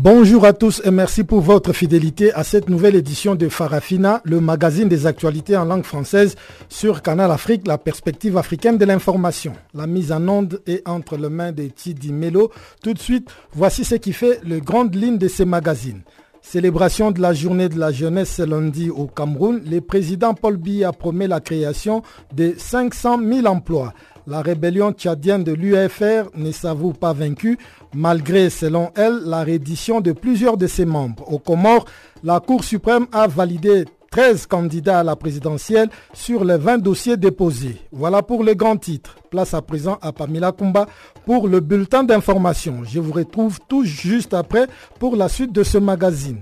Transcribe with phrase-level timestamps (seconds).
[0.00, 4.40] Bonjour à tous et merci pour votre fidélité à cette nouvelle édition de Farafina, le
[4.40, 6.36] magazine des actualités en langue française
[6.68, 9.54] sur Canal Afrique, la perspective africaine de l'information.
[9.74, 12.52] La mise en onde est entre les mains de Tidi Melo.
[12.80, 16.02] Tout de suite, voici ce qui fait les grandes lignes de ces magazines.
[16.42, 20.92] Célébration de la journée de la jeunesse ce lundi au Cameroun, le président Paul Biya
[20.92, 22.02] promet la création
[22.36, 23.92] de 500 000 emplois.
[24.30, 27.56] La rébellion tchadienne de l'UFR ne s'avoue pas vaincue,
[27.94, 31.24] malgré, selon elle, la reddition de plusieurs de ses membres.
[31.32, 31.86] Au Comores,
[32.22, 37.76] la Cour suprême a validé 13 candidats à la présidentielle sur les 20 dossiers déposés.
[37.90, 39.16] Voilà pour le grand titre.
[39.30, 40.86] Place à présent à Pamela Kumba
[41.24, 42.82] pour le bulletin d'information.
[42.84, 44.66] Je vous retrouve tout juste après
[44.98, 46.40] pour la suite de ce magazine.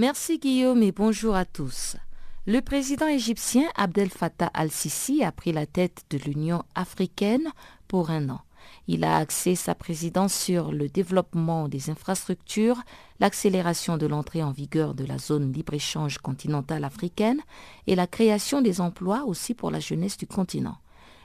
[0.00, 1.98] Merci Guillaume et bonjour à tous.
[2.46, 7.46] Le président égyptien Abdel Fattah al-Sisi a pris la tête de l'Union africaine
[7.86, 8.40] pour un an.
[8.88, 12.80] Il a axé sa présidence sur le développement des infrastructures,
[13.18, 17.42] l'accélération de l'entrée en vigueur de la zone libre-échange continentale africaine
[17.86, 20.78] et la création des emplois aussi pour la jeunesse du continent.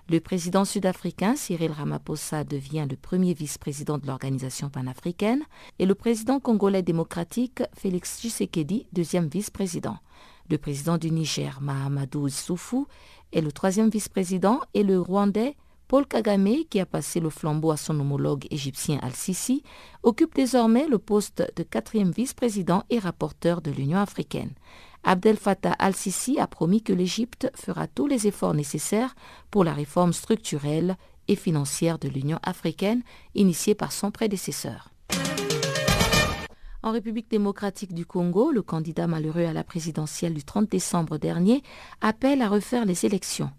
[0.07, 5.41] Le président sud-africain Cyril Ramaphosa devient le premier vice-président de l'organisation panafricaine
[5.79, 9.97] et le président congolais démocratique Félix Tshisekedi, deuxième vice-président.
[10.47, 12.85] Le président du Niger, Mahamadou Issoufou,
[13.33, 15.55] est le troisième vice-président et le Rwandais
[15.87, 19.63] Paul Kagame, qui a passé le flambeau à son homologue égyptien Al-Sisi,
[20.03, 24.53] occupe désormais le poste de quatrième vice-président et rapporteur de l'Union africaine.
[25.07, 29.15] Abdel Fattah al-Sisi a promis que l'Égypte fera tous les efforts nécessaires
[29.51, 33.03] pour la réforme structurelle et financière de l'Union africaine
[33.35, 34.89] initiée par son prédécesseur.
[36.81, 41.61] En République démocratique du Congo, le candidat malheureux à la présidentielle du 30 décembre dernier
[42.01, 43.51] appelle à refaire les élections.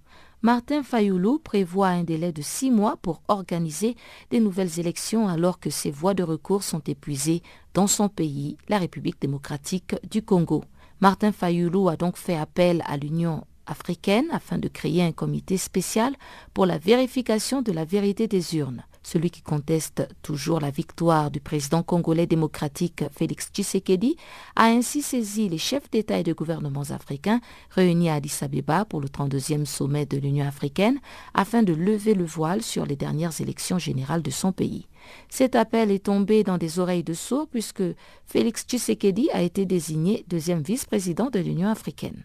[0.43, 3.97] Martin Fayoulou prévoit un délai de six mois pour organiser
[4.31, 7.43] des nouvelles élections alors que ses voies de recours sont épuisées
[7.73, 10.65] dans son pays, la République démocratique du Congo.
[11.01, 16.15] Martin Fayoulou a donc fait appel à l'Union africaine afin de créer un comité spécial
[16.55, 18.83] pour la vérification de la vérité des urnes.
[19.03, 24.17] Celui qui conteste toujours la victoire du président congolais démocratique Félix Tshisekedi
[24.57, 27.41] a ainsi saisi les chefs d'État et de gouvernements africains
[27.71, 30.99] réunis à Addis Abeba pour le 32e sommet de l'Union africaine
[31.34, 34.89] afin de lever le voile sur les dernières élections générales de son pays.
[35.28, 37.83] Cet appel est tombé dans des oreilles de sourds puisque
[38.25, 42.25] Félix Tshisekedi a été désigné deuxième vice-président de l'Union africaine.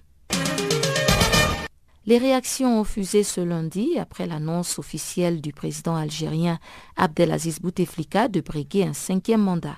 [2.07, 6.57] Les réactions ont fusé ce lundi après l'annonce officielle du président algérien
[6.97, 9.77] Abdelaziz Bouteflika de briguer un cinquième mandat.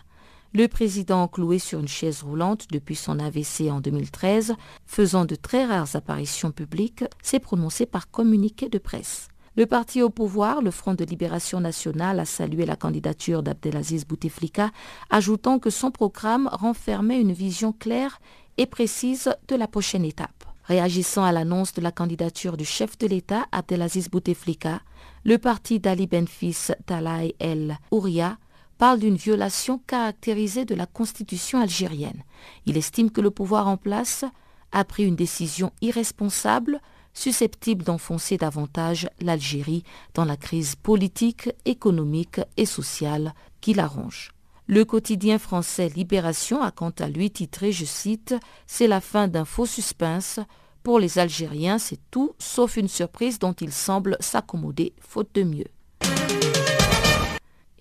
[0.54, 4.54] Le président, cloué sur une chaise roulante depuis son AVC en 2013,
[4.86, 9.28] faisant de très rares apparitions publiques, s'est prononcé par communiqué de presse.
[9.56, 14.72] Le parti au pouvoir, le Front de libération nationale, a salué la candidature d'Abdelaziz Bouteflika,
[15.12, 18.20] ajoutant que son programme renfermait une vision claire
[18.58, 20.44] et précise de la prochaine étape.
[20.64, 24.82] Réagissant à l'annonce de la candidature du chef de l'État Abdelaziz Bouteflika,
[25.24, 28.40] le parti d'Ali Benfis Talay El Ouria
[28.80, 32.24] parle d'une violation caractérisée de la constitution algérienne.
[32.66, 34.26] Il estime que le pouvoir en place
[34.72, 36.82] a pris une décision irresponsable
[37.14, 44.32] susceptible d'enfoncer davantage l'Algérie dans la crise politique, économique et sociale qui l'arrange.
[44.68, 49.46] Le quotidien français Libération a quant à lui titré, je cite, C'est la fin d'un
[49.46, 50.40] faux suspense.
[50.84, 55.68] Pour les Algériens, c'est tout sauf une surprise dont ils semblent s'accommoder faute de mieux.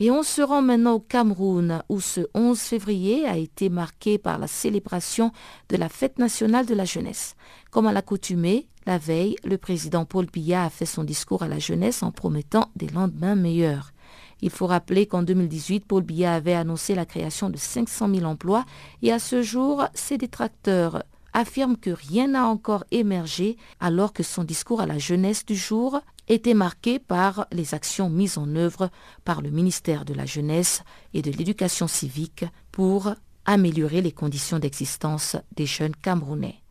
[0.04, 4.37] Et on se rend maintenant au Cameroun, où ce 11 février a été marqué par
[4.37, 5.31] la célébration
[5.69, 7.37] de la fête nationale de la jeunesse.
[7.70, 11.60] Comme à l'accoutumée, la veille, le président Paul Biya a fait son discours à la
[11.60, 13.93] jeunesse en promettant des lendemains meilleurs.
[14.40, 18.64] Il faut rappeler qu'en 2018, Paul Biya avait annoncé la création de 500 000 emplois
[19.02, 24.44] et à ce jour, ses détracteurs affirment que rien n'a encore émergé alors que son
[24.44, 28.90] discours à la jeunesse du jour était marqué par les actions mises en œuvre
[29.25, 30.82] par le ministère de la Jeunesse
[31.14, 33.14] et de l'Éducation civique pour
[33.44, 36.62] améliorer les conditions d'existence des jeunes Camerounais.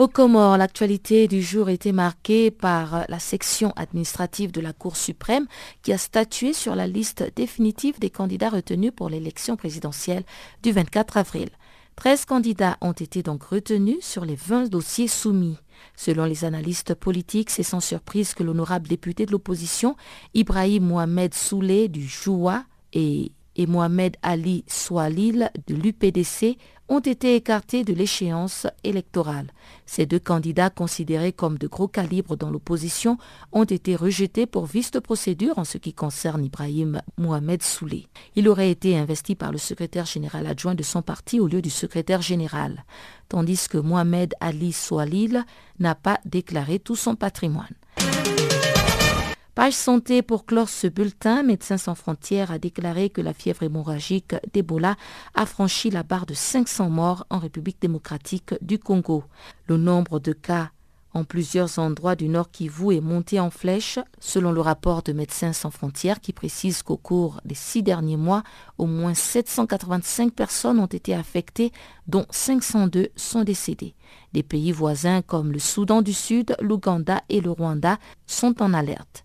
[0.00, 5.46] Au Comores, l'actualité du jour était marquée par la section administrative de la Cour suprême
[5.82, 10.24] qui a statué sur la liste définitive des candidats retenus pour l'élection présidentielle
[10.62, 11.50] du 24 avril.
[12.00, 15.58] 13 candidats ont été donc retenus sur les 20 dossiers soumis.
[15.94, 19.96] Selon les analystes politiques, c'est sans surprise que l'honorable député de l'opposition,
[20.32, 22.64] Ibrahim Mohamed Soulé du Joua
[22.94, 26.56] et et Mohamed Ali Soualil de l'UPDC
[26.90, 29.46] ont été écartés de l'échéance électorale.
[29.86, 33.16] Ces deux candidats considérés comme de gros calibre dans l'opposition
[33.52, 38.08] ont été rejetés pour vice de procédure en ce qui concerne Ibrahim Mohamed Soulé.
[38.34, 41.70] Il aurait été investi par le secrétaire général adjoint de son parti au lieu du
[41.70, 42.84] secrétaire général,
[43.28, 45.44] tandis que Mohamed Ali Soualil
[45.78, 47.74] n'a pas déclaré tout son patrimoine.
[49.54, 54.36] Page santé pour clore ce bulletin, Médecins sans frontières a déclaré que la fièvre hémorragique
[54.52, 54.96] d'Ebola
[55.34, 59.24] a franchi la barre de 500 morts en République démocratique du Congo.
[59.66, 60.70] Le nombre de cas
[61.12, 65.52] en plusieurs endroits du Nord Kivu est monté en flèche, selon le rapport de Médecins
[65.52, 68.44] sans frontières qui précise qu'au cours des six derniers mois,
[68.78, 71.72] au moins 785 personnes ont été affectées,
[72.06, 73.94] dont 502 sont décédées.
[74.32, 79.24] Des pays voisins comme le Soudan du Sud, l'Ouganda et le Rwanda sont en alerte.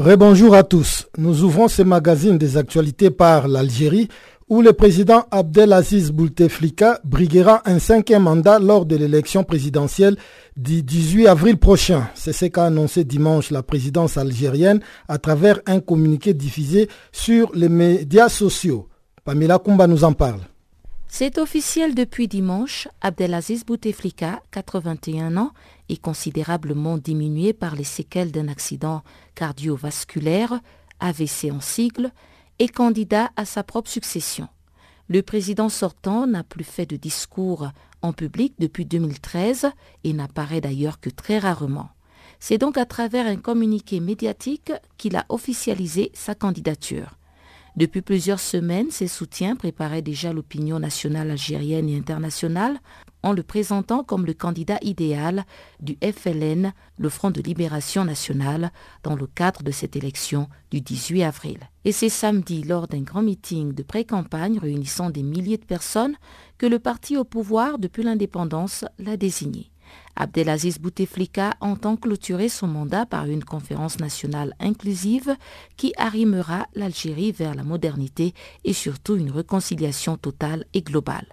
[0.00, 1.08] Rebonjour à tous.
[1.18, 4.08] Nous ouvrons ce magazine des actualités par l'Algérie
[4.48, 10.16] où le président Abdelaziz Bouteflika briguera un cinquième mandat lors de l'élection présidentielle
[10.56, 12.08] du 18 avril prochain.
[12.14, 17.68] C'est ce qu'a annoncé dimanche la présidence algérienne à travers un communiqué diffusé sur les
[17.68, 18.88] médias sociaux.
[19.22, 20.40] Pamela Kumba nous en parle.
[21.12, 25.50] C'est officiel depuis dimanche, Abdelaziz Bouteflika, 81 ans,
[25.90, 29.02] est considérablement diminué par les séquelles d'un accident
[29.34, 30.60] cardiovasculaire,
[31.00, 32.12] AVC en sigle,
[32.58, 34.48] est candidat à sa propre succession.
[35.08, 37.70] Le président sortant n'a plus fait de discours
[38.02, 39.70] en public depuis 2013
[40.04, 41.88] et n'apparaît d'ailleurs que très rarement.
[42.38, 47.16] C'est donc à travers un communiqué médiatique qu'il a officialisé sa candidature.
[47.76, 52.78] Depuis plusieurs semaines, ses soutiens préparaient déjà l'opinion nationale algérienne et internationale
[53.22, 55.44] en le présentant comme le candidat idéal
[55.80, 58.72] du FLN, le Front de Libération Nationale,
[59.02, 61.58] dans le cadre de cette élection du 18 avril.
[61.84, 66.16] Et c'est samedi, lors d'un grand meeting de pré-campagne réunissant des milliers de personnes,
[66.58, 69.70] que le parti au pouvoir depuis l'indépendance l'a désigné.
[70.16, 75.34] Abdelaziz Bouteflika entend clôturer son mandat par une conférence nationale inclusive
[75.76, 78.34] qui arrimera l'Algérie vers la modernité
[78.64, 81.26] et surtout une réconciliation totale et globale.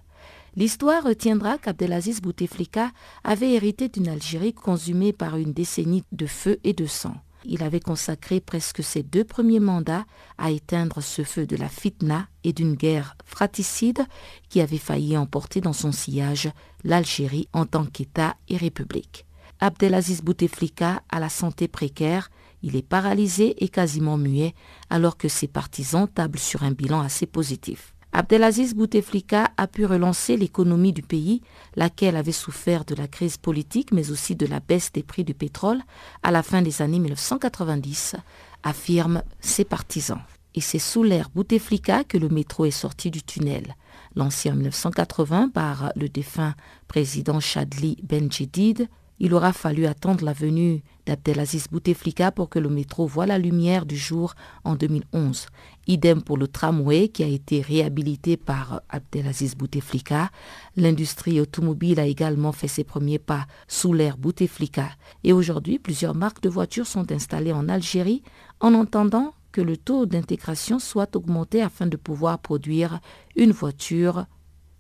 [0.58, 2.90] L'histoire retiendra qu'Abdelaziz Bouteflika
[3.24, 7.14] avait hérité d'une Algérie consumée par une décennie de feu et de sang.
[7.46, 10.08] Il avait consacré presque ses deux premiers mandats
[10.40, 14.04] à éteindre ce feu de la fitna et d'une guerre fratricide
[14.50, 16.50] qui avait failli emporter dans son sillage
[16.84, 19.28] l'Algérie en tant qu'État et république.
[19.60, 22.32] Abdelaziz Bouteflika a la santé précaire,
[22.64, 24.56] il est paralysé et quasiment muet
[24.90, 27.94] alors que ses partisans tablent sur un bilan assez positif.
[28.14, 31.42] Abdelaziz Bouteflika a pu relancer l'économie du pays,
[31.76, 35.34] laquelle avait souffert de la crise politique mais aussi de la baisse des prix du
[35.34, 35.82] pétrole
[36.24, 38.16] à la fin des années 1990,
[38.64, 40.22] affirment ses partisans.
[40.56, 43.76] Et c'est sous l'ère Bouteflika que le métro est sorti du tunnel.
[44.16, 46.56] Lancé en 1980 par le défunt
[46.88, 48.88] président Chadli Benjedid,
[49.20, 53.86] il aura fallu attendre la venue d'Abdelaziz Bouteflika pour que le métro voie la lumière
[53.86, 54.34] du jour
[54.64, 55.48] en 2011.
[55.88, 60.30] Idem pour le tramway qui a été réhabilité par Abdelaziz Bouteflika.
[60.76, 64.90] L'industrie automobile a également fait ses premiers pas sous l'ère Bouteflika.
[65.24, 68.24] Et aujourd'hui, plusieurs marques de voitures sont installées en Algérie
[68.60, 73.00] en entendant que le taux d'intégration soit augmenté afin de pouvoir produire
[73.36, 74.26] une voiture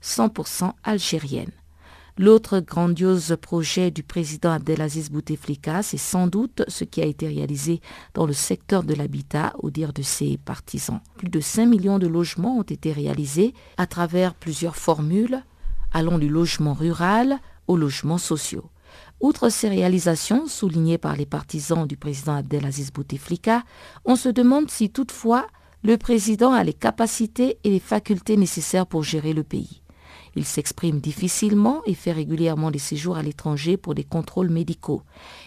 [0.03, 1.51] 100% algérienne.
[2.19, 7.79] L'autre grandiose projet du président Abdelaziz Bouteflika, c'est sans doute ce qui a été réalisé
[8.15, 10.99] dans le secteur de l'habitat, au dire de ses partisans.
[11.17, 15.43] Plus de 5 millions de logements ont été réalisés à travers plusieurs formules,
[15.93, 18.71] allant du logement rural aux logements sociaux.
[19.21, 23.63] Outre ces réalisations soulignées par les partisans du président Abdelaziz Bouteflika,
[24.05, 25.45] on se demande si toutefois
[25.83, 29.83] le président a les capacités et les facultés nécessaires pour gérer le pays.
[30.37, 35.01] Il s'exprime difficilement et fait régulièrement des séjours à l'étranger pour des contrôles médicaux.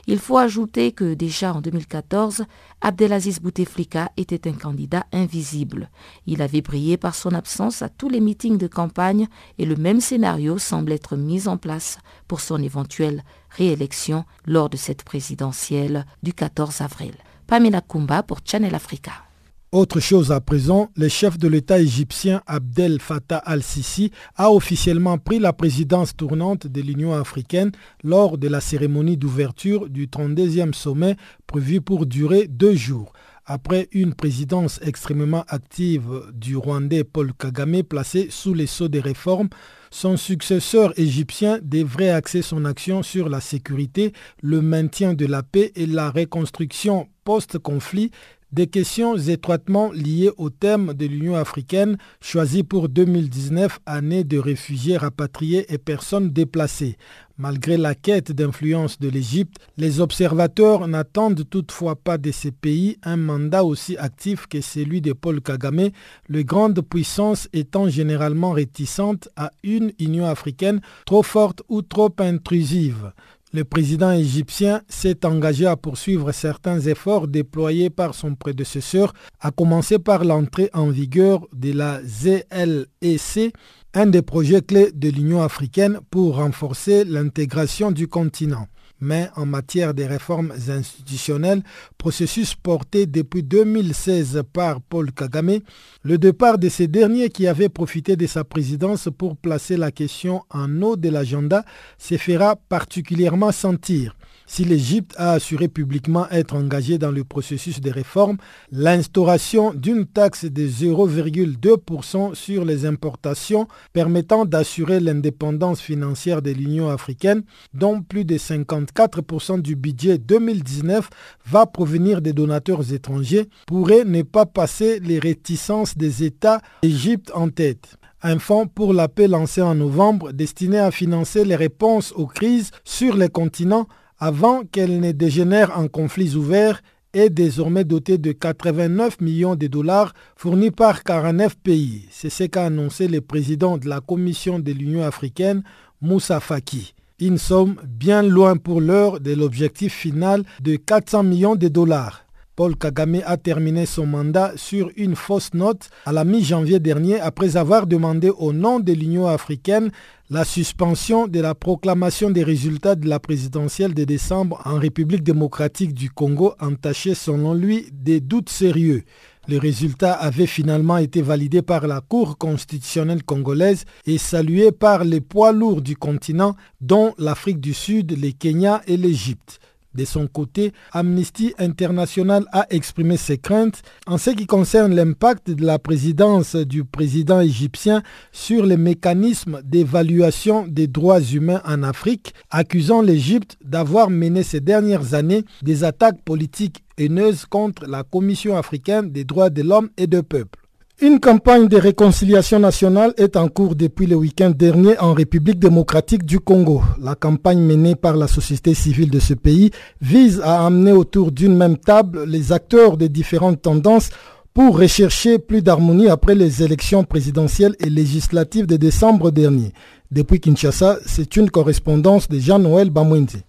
[0.09, 2.45] Il faut ajouter que déjà en 2014,
[2.81, 5.91] Abdelaziz Bouteflika était un candidat invisible.
[6.27, 9.29] Il avait brillé par son absence à tous les meetings de campagne
[9.59, 14.77] et le même scénario semble être mis en place pour son éventuelle réélection lors de
[14.77, 17.15] cette présidentielle du 14 avril.
[17.47, 19.30] Pamela Kumba pour Channel Africa.
[19.73, 25.39] Autre chose à présent, le chef de l'État égyptien Abdel Fattah al-Sisi a officiellement pris
[25.39, 27.71] la présidence tournante de l'Union africaine
[28.03, 31.15] lors de la cérémonie d'ouverture du 32e sommet
[31.47, 33.13] prévu pour durer deux jours.
[33.47, 39.51] Après une présidence extrêmement active du Rwandais Paul Kagame placé sous les sceaux des réformes,
[39.93, 45.71] son successeur égyptien devrait axer son action sur la sécurité, le maintien de la paix
[45.77, 48.11] et la reconstruction post-conflit
[48.53, 54.97] des questions étroitement liées au thème de l'Union africaine choisi pour 2019, année de réfugiés
[54.97, 56.97] rapatriés et personnes déplacées.
[57.39, 63.17] Malgré la quête d'influence de l'Égypte, les observateurs n'attendent toutefois pas de ces pays un
[63.17, 65.89] mandat aussi actif que celui de Paul Kagame,
[66.29, 73.13] les grandes puissances étant généralement réticentes à une Union africaine trop forte ou trop intrusive.
[73.53, 79.99] Le président égyptien s'est engagé à poursuivre certains efforts déployés par son prédécesseur, à commencer
[79.99, 83.53] par l'entrée en vigueur de la ZLEC,
[83.95, 88.69] un des projets clés de l'Union africaine pour renforcer l'intégration du continent
[89.01, 91.63] mais en matière de réformes institutionnelles,
[91.99, 95.61] processus porté depuis 2016 par Paul Kagame,
[96.03, 100.43] le départ de ces derniers qui avaient profité de sa présidence pour placer la question
[100.51, 101.65] en haut de l'agenda
[101.99, 104.17] se fera particulièrement sentir.
[104.53, 108.37] Si l'Égypte a assuré publiquement être engagée dans le processus de réforme,
[108.73, 117.45] l'instauration d'une taxe de 0,2% sur les importations permettant d'assurer l'indépendance financière de l'Union africaine,
[117.75, 121.09] dont plus de 54% du budget 2019
[121.47, 127.51] va provenir des donateurs étrangers, pourrait ne pas passer les réticences des États Égypte en
[127.51, 127.99] tête.
[128.21, 132.73] Un fonds pour la paix lancé en novembre destiné à financer les réponses aux crises
[132.83, 133.87] sur les continents
[134.21, 140.13] avant qu'elle ne dégénère en conflits ouverts est désormais dotée de 89 millions de dollars
[140.37, 142.07] fournis par 49 pays.
[142.11, 145.63] C'est ce qu'a annoncé le président de la Commission de l'Union africaine,
[146.01, 146.95] Moussa Faki.
[147.19, 152.25] Une somme bien loin pour l'heure de l'objectif final de 400 millions de dollars.
[152.61, 157.57] Paul Kagame a terminé son mandat sur une fausse note à la mi-janvier dernier après
[157.57, 159.91] avoir demandé au nom de l'Union africaine
[160.29, 165.95] la suspension de la proclamation des résultats de la présidentielle de décembre en République démocratique
[165.95, 169.05] du Congo entachés selon lui des doutes sérieux.
[169.49, 175.23] Les résultats avaient finalement été validés par la Cour constitutionnelle congolaise et salués par les
[175.23, 179.61] poids lourds du continent, dont l'Afrique du Sud, le Kenya et l'Égypte.
[179.95, 185.65] De son côté, Amnesty International a exprimé ses craintes en ce qui concerne l'impact de
[185.67, 193.03] la présidence du président égyptien sur les mécanismes d'évaluation des droits humains en Afrique, accusant
[193.03, 199.25] l'Égypte d'avoir mené ces dernières années des attaques politiques haineuses contre la Commission africaine des
[199.25, 200.60] droits de l'homme et de peuple.
[201.03, 206.27] Une campagne de réconciliation nationale est en cours depuis le week-end dernier en République démocratique
[206.27, 206.83] du Congo.
[207.01, 209.71] La campagne menée par la société civile de ce pays
[210.03, 214.11] vise à amener autour d'une même table les acteurs des différentes tendances
[214.53, 219.73] pour rechercher plus d'harmonie après les élections présidentielles et législatives de décembre dernier.
[220.11, 223.43] Depuis Kinshasa, c'est une correspondance de Jean-Noël Bamwendi.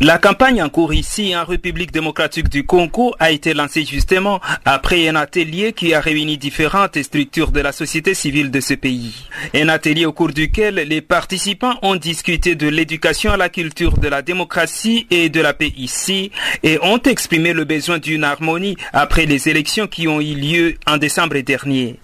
[0.00, 5.08] La campagne en cours ici en République démocratique du Congo a été lancée justement après
[5.08, 9.26] un atelier qui a réuni différentes structures de la société civile de ce pays.
[9.54, 14.06] Un atelier au cours duquel les participants ont discuté de l'éducation à la culture de
[14.06, 16.30] la démocratie et de la paix ici
[16.62, 20.98] et ont exprimé le besoin d'une harmonie après les élections qui ont eu lieu en
[20.98, 21.98] décembre dernier.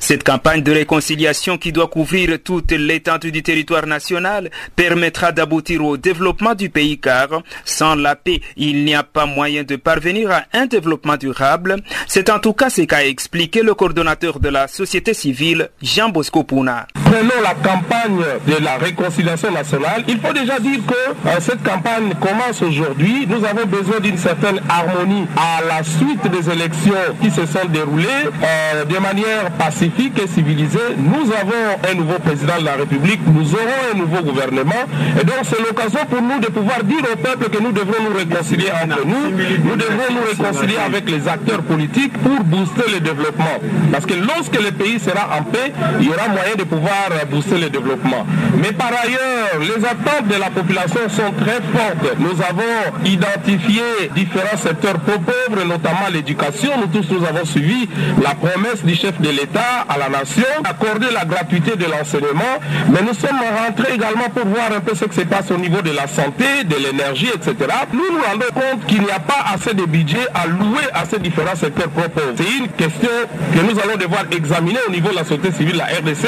[0.00, 5.96] Cette campagne de réconciliation qui doit couvrir toute l'étendue du territoire national permettra d'aboutir au
[5.96, 10.44] développement du pays car sans la paix, il n'y a pas moyen de parvenir à
[10.52, 11.76] un développement durable.
[12.06, 16.44] C'est en tout cas ce qu'a expliqué le coordonnateur de la société civile, Jean Bosco
[16.44, 16.86] Pouna.
[17.12, 22.14] Prenons la campagne de la réconciliation nationale, il faut déjà dire que euh, cette campagne
[22.18, 23.26] commence aujourd'hui.
[23.28, 28.06] Nous avons besoin d'une certaine harmonie à la suite des élections qui se sont déroulées
[28.42, 30.96] euh, de manière pacifique et civilisée.
[30.96, 34.84] Nous avons un nouveau président de la République, nous aurons un nouveau gouvernement.
[35.20, 38.16] Et donc c'est l'occasion pour nous de pouvoir dire au peuple que nous devrons nous
[38.16, 39.30] réconcilier entre nous.
[39.64, 43.58] Nous devrons nous réconcilier avec les acteurs politiques pour booster le développement.
[43.92, 47.58] Parce que lorsque le pays sera en paix, il y aura moyen de pouvoir booster
[47.58, 48.26] le développement.
[48.60, 52.16] Mais par ailleurs, les attentes de la population sont très fortes.
[52.18, 53.82] Nous avons identifié
[54.14, 56.70] différents secteurs pauvres, notamment l'éducation.
[56.80, 57.88] Nous tous, nous avons suivi
[58.22, 62.58] la promesse du chef de l'État à la nation, accorder la gratuité de l'enseignement.
[62.90, 65.82] Mais nous sommes rentrés également pour voir un peu ce qui se passe au niveau
[65.82, 67.54] de la santé, de l'énergie, etc.
[67.92, 71.18] Nous nous rendons compte qu'il n'y a pas assez de budget à louer à ces
[71.18, 72.10] différents secteurs pauvres.
[72.36, 73.08] C'est une question
[73.54, 76.26] que nous allons devoir examiner au niveau de la société civile, la RDC.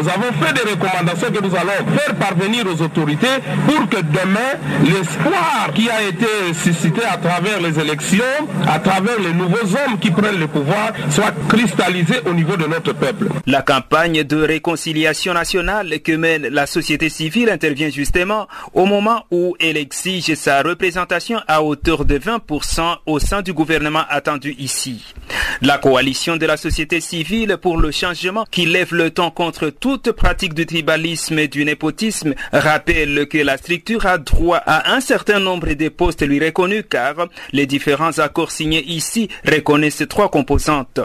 [0.00, 3.26] Nous avons fait des recommandations que nous allons faire parvenir aux autorités
[3.66, 4.52] pour que demain,
[4.84, 8.24] l'espoir qui a été suscité à travers les élections,
[8.66, 12.94] à travers les nouveaux hommes qui prennent le pouvoir, soit cristallisé au niveau de notre
[12.94, 13.28] peuple.
[13.46, 19.54] La campagne de réconciliation nationale que mène la société civile intervient justement au moment où
[19.60, 25.14] elle exige sa représentation à hauteur de 20% au sein du gouvernement attendu ici.
[25.62, 30.05] La coalition de la société civile pour le changement qui lève le temps contre toute
[30.10, 35.40] pratique du tribalisme et du népotisme rappelle que la structure a droit à un certain
[35.40, 41.00] nombre de postes lui reconnus car les différents accords signés ici reconnaissent trois composantes.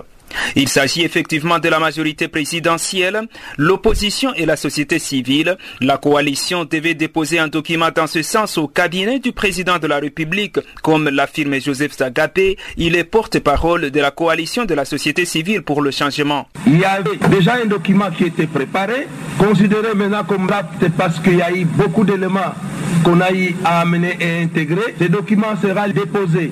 [0.56, 3.22] Il s'agit effectivement de la majorité présidentielle,
[3.58, 5.58] l'opposition et la société civile.
[5.80, 9.98] La coalition devait déposer un document dans ce sens au cabinet du président de la
[10.00, 12.58] République, comme l'affirme Joseph Sagapé.
[12.78, 16.48] Il est porte-parole de la coalition de la société civile pour le changement.
[16.68, 19.08] Il y avait déjà un document qui était préparé,
[19.38, 22.54] considéré maintenant comme rapte parce qu'il y a eu beaucoup d'éléments
[23.04, 24.96] qu'on a eu à amener et intégrer.
[25.00, 26.52] Ce document sera déposé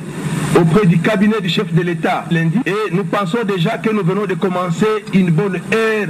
[0.55, 4.25] auprès du cabinet du chef de l'État lundi et nous pensons déjà que nous venons
[4.25, 6.09] de commencer une bonne ère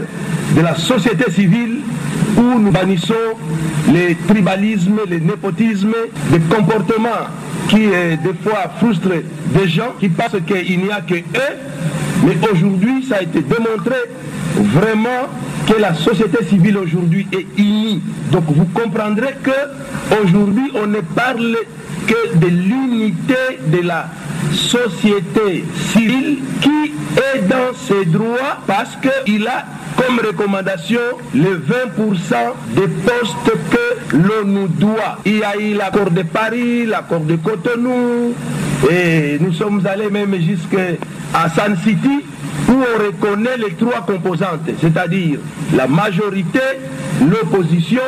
[0.56, 1.80] de la société civile
[2.38, 3.14] où nous bannissons
[3.92, 5.96] les tribalismes, les népotismes,
[6.32, 7.28] les comportements
[7.70, 9.24] qui euh, des fois frustrent
[9.54, 11.56] des gens qui pensent qu'il n'y a que eux.
[12.26, 13.96] Mais aujourd'hui, ça a été démontré
[14.56, 15.28] vraiment
[15.68, 18.02] que la société civile aujourd'hui est unie.
[18.32, 21.56] Donc vous comprendrez que aujourd'hui on ne parle
[22.36, 24.08] de l'unité de la
[24.52, 31.00] société civile qui est dans ses droits parce qu'il a comme recommandation
[31.34, 31.56] les 20%
[32.76, 35.20] des postes que l'on nous doit.
[35.26, 38.34] Il y a eu l'accord de Paris, l'accord de Cotonou,
[38.90, 40.96] et nous sommes allés même jusqu'à
[41.56, 42.24] San City
[42.68, 45.40] où on reconnaît les trois composantes, c'est-à-dire
[45.76, 46.60] la majorité,
[47.22, 48.02] l'opposition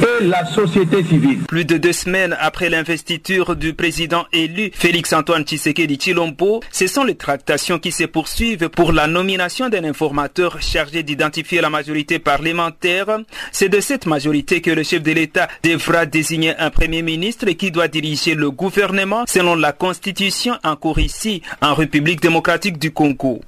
[0.00, 1.40] et la société civile.
[1.46, 7.16] Plus de deux semaines après l'investiture du président élu Félix-Antoine Tshisekedi Chilombo, ce sont les
[7.16, 13.18] tractations qui se poursuivent pour la nomination d'un informateur chargé d'identifier la majorité parlementaire.
[13.52, 17.70] C'est de cette majorité que le chef de l'État devra désigner un premier ministre qui
[17.70, 23.40] doit diriger le gouvernement selon la constitution en cours ici en République démocratique du Congo.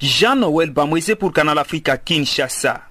[0.00, 2.82] Jean-Noël Bamouise pour Canal Africa Kinshasa.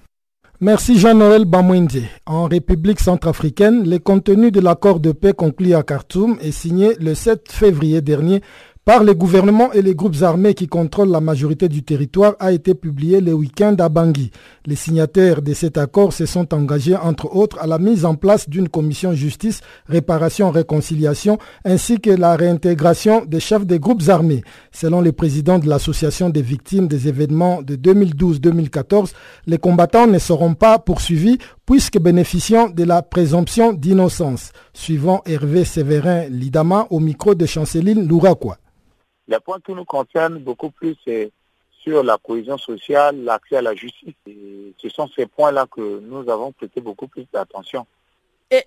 [0.62, 2.02] Merci Jean-Noël Bamwende.
[2.26, 7.14] En République centrafricaine, le contenu de l'accord de paix conclu à Khartoum est signé le
[7.14, 8.42] 7 février dernier
[8.84, 12.74] par les gouvernements et les groupes armés qui contrôlent la majorité du territoire a été
[12.74, 14.30] publié le week-end à Bangui.
[14.64, 18.48] Les signataires de cet accord se sont engagés entre autres à la mise en place
[18.48, 24.42] d'une commission justice, réparation, réconciliation ainsi que la réintégration des chefs des groupes armés.
[24.72, 29.12] Selon le président de l'association des victimes des événements de 2012-2014,
[29.46, 31.38] les combattants ne seront pas poursuivis
[31.70, 34.50] puisque bénéficiant de la présomption d'innocence.
[34.72, 38.56] Suivant Hervé Séverin Lidama au micro de Chanceline Louraquois.
[39.28, 41.30] Les points qui nous concernent beaucoup plus, c'est
[41.70, 44.14] sur la cohésion sociale, l'accès à la justice.
[44.78, 47.86] Ce sont ces points-là que nous avons prêté beaucoup plus d'attention.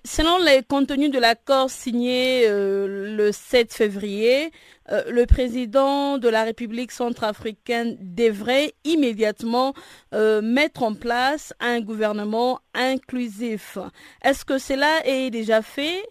[0.06, 4.50] Selon les contenus de l'accord signé euh, le 7 février,
[4.90, 9.74] euh, le président de la République centrafricaine devrait immédiatement
[10.14, 13.76] euh, mettre en place un gouvernement inclusif.
[14.22, 16.02] Est-ce que cela est déjà fait?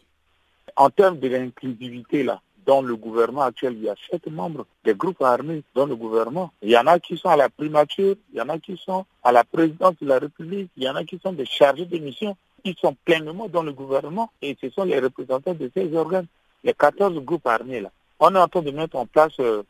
[0.76, 4.94] En termes de l'inclusivité, là, dans le gouvernement actuel, il y a sept membres des
[4.94, 6.52] groupes armés dans le gouvernement.
[6.62, 9.08] Il y en a qui sont à la primature, il y en a qui sont
[9.24, 11.98] à la présidence de la République, il y en a qui sont des chargés de
[11.98, 12.38] mission.
[12.66, 16.28] Ils sont pleinement dans le gouvernement et ce sont les représentants de ces organes,
[16.64, 17.92] les 14 groupes armés là.
[18.20, 19.64] On est en train de mettre en place euh,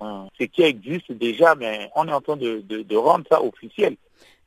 [0.00, 3.96] ce qui existe déjà, mais on est en train de, de rendre ça officiel.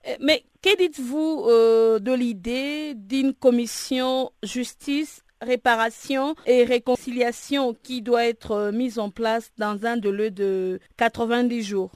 [0.05, 8.25] Eh, mais que dites-vous euh, de l'idée d'une commission justice réparation et réconciliation qui doit
[8.25, 11.91] être euh, mise en place dans un délai de 90 jours?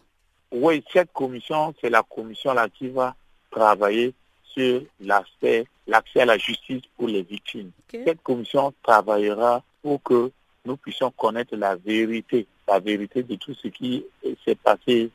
[0.52, 3.16] Oui, cette commission, c'est la commission là qui va
[3.52, 4.14] travailler
[4.46, 7.72] sur l'aspect, l'accès à la justice pour les victimes.
[7.92, 10.32] Cette commission travaillera pour que
[10.66, 14.06] nous puissions connaître la vérité, la vérité de tout ce qui
[14.46, 15.12] s'est passé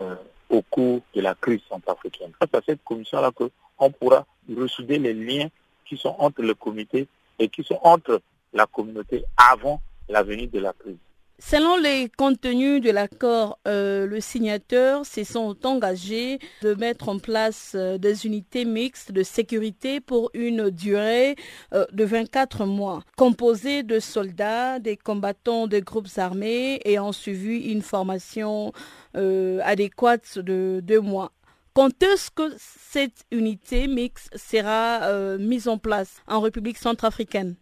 [0.00, 0.14] euh,
[0.48, 2.32] au cours de la crise centrafricaine.
[2.40, 5.48] Grâce à cette commission-là qu'on pourra ressouder les liens
[5.84, 7.06] qui sont entre le comité
[7.38, 8.20] et qui sont entre
[8.52, 10.96] la communauté avant la venue de la crise.
[11.38, 17.72] Selon les contenus de l'accord, euh, le signateur se sont engagés de mettre en place
[17.74, 21.36] euh, des unités mixtes de sécurité pour une durée
[21.74, 27.82] euh, de 24 mois, composées de soldats, des combattants des groupes armés ont suivi une
[27.82, 28.72] formation
[29.14, 31.32] adéquate de deux mois.
[31.74, 37.56] Quand est-ce que cette unité mixte sera mise en place en République centrafricaine?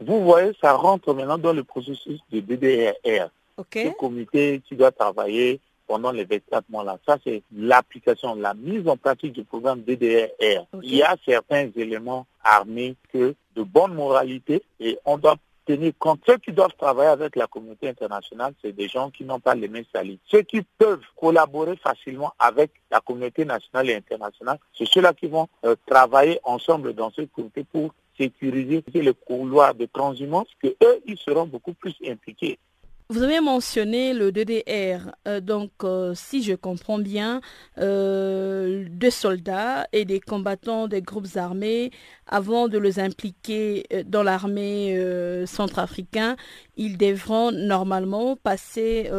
[0.00, 3.28] Vous voyez, ça rentre maintenant dans le processus de DDR.
[3.58, 6.98] Le comité qui doit travailler pendant les 24 mois-là.
[7.04, 10.64] Ça, c'est l'application, la mise en pratique du programme DDR.
[10.82, 15.36] Il y a certains éléments armés que de bonne moralité et on doit
[15.66, 16.20] tenir compte.
[16.26, 19.68] Ceux qui doivent travailler avec la communauté internationale, c'est des gens qui n'ont pas les
[19.68, 20.18] mains salies.
[20.26, 25.48] Ceux qui peuvent collaborer facilement avec la communauté nationale et internationale, c'est ceux-là qui vont
[25.64, 31.16] euh, travailler ensemble dans ce comité pour sécuriser les couloirs de transhumance, que eux, ils
[31.16, 32.58] seront beaucoup plus impliqués.
[33.12, 37.40] Vous avez mentionné le DDR, euh, donc euh, si je comprends bien,
[37.78, 41.90] euh, des soldats et des combattants des groupes armés,
[42.28, 44.96] avant de les impliquer dans l'armée
[45.46, 46.36] centrafricaine,
[46.76, 49.10] ils devront normalement passer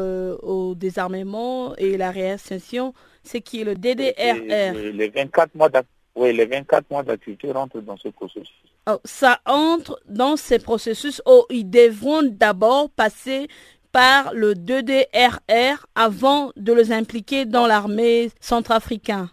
[0.41, 4.93] au désarmement et la réascension, ce qui est le DDRR.
[4.93, 5.69] Les 24 mois
[6.15, 8.70] oui, les 24 mois d'activité rentrent dans ce processus.
[8.91, 13.47] Oh, ça entre dans ces processus où ils devront d'abord passer
[13.93, 19.29] par le 2DRR avant de les impliquer dans l'armée centrafricaine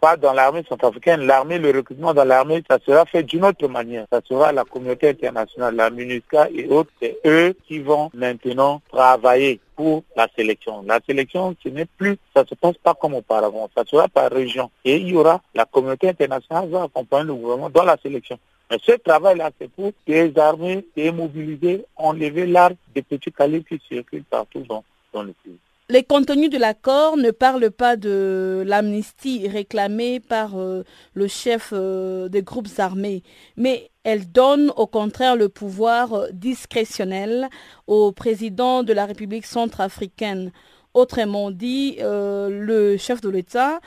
[0.00, 1.26] pas dans l'armée centrafricaine.
[1.26, 4.06] L'armée, le recrutement dans l'armée, ça sera fait d'une autre manière.
[4.10, 6.90] Ça sera la communauté internationale, la MINUSCA et autres.
[7.02, 10.82] C'est eux qui vont maintenant travailler pour la sélection.
[10.86, 13.68] La sélection, ce n'est plus, ça se passe pas comme auparavant.
[13.76, 14.70] Ça sera par région.
[14.86, 18.38] Et il y aura, la communauté internationale va accompagner le gouvernement dans la sélection.
[18.78, 19.92] Ce travail-là, c'est pour
[20.38, 25.58] armées démobilisées enlever l'arme des petits calibres qui circulent partout dans, dans le pays.
[25.88, 32.28] Les contenus de l'accord ne parlent pas de l'amnistie réclamée par euh, le chef euh,
[32.28, 33.24] des groupes armés,
[33.56, 37.48] mais elle donne au contraire le pouvoir euh, discrétionnel
[37.88, 40.52] au président de la République centrafricaine.
[40.94, 43.78] Autrement dit, le chef de l'État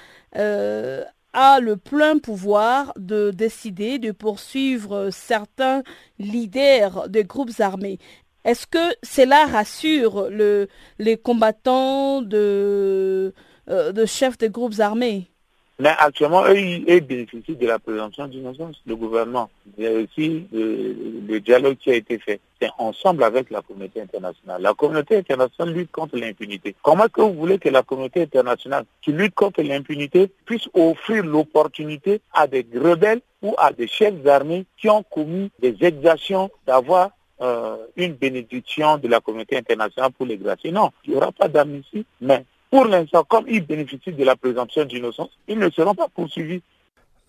[1.33, 5.83] a le plein pouvoir de décider de poursuivre certains
[6.19, 7.99] leaders des groupes armés.
[8.45, 10.67] Est-ce que cela rassure le,
[10.99, 13.33] les combattants de,
[13.69, 15.32] euh, de chefs de groupes armés?
[15.79, 18.81] Mais actuellement, eux, ils bénéficient de la présomption d'innocence.
[18.85, 22.39] Le gouvernement, il y a aussi le, dialogue qui a été fait.
[22.61, 24.61] C'est ensemble avec la communauté internationale.
[24.61, 26.75] La communauté internationale lutte contre l'impunité.
[26.83, 31.25] Comment est-ce que vous voulez que la communauté internationale qui lutte contre l'impunité puisse offrir
[31.25, 37.09] l'opportunité à des rebelles ou à des chefs d'armée qui ont commis des exactions d'avoir
[37.41, 40.71] euh, une bénédiction de la communauté internationale pour les gracier?
[40.71, 44.83] Non, il n'y aura pas d'amnistie, mais pour l'instant, comme ils bénéficient de la présomption
[44.85, 46.63] d'innocence, ils ne seront pas poursuivis.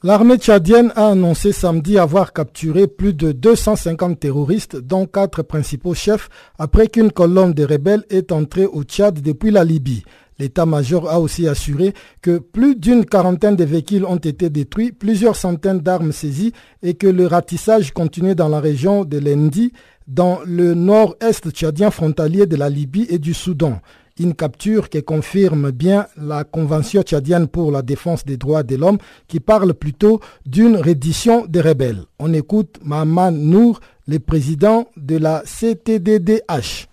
[0.02, 6.30] L'armée tchadienne a annoncé samedi avoir capturé plus de 250 terroristes, dont quatre principaux chefs,
[6.58, 10.02] après qu'une colonne de rebelles est entrée au Tchad depuis la Libye.
[10.38, 15.80] L'état-major a aussi assuré que plus d'une quarantaine de véhicules ont été détruits, plusieurs centaines
[15.80, 19.74] d'armes saisies et que le ratissage continue dans la région de l'Endi,
[20.08, 23.82] dans le nord-est tchadien frontalier de la Libye et du Soudan.
[24.20, 28.98] Une capture qui confirme bien la Convention tchadienne pour la défense des droits de l'homme
[29.26, 32.04] qui parle plutôt d'une reddition des rebelles.
[32.20, 36.86] On écoute Maman Nour, le président de la CTDDH.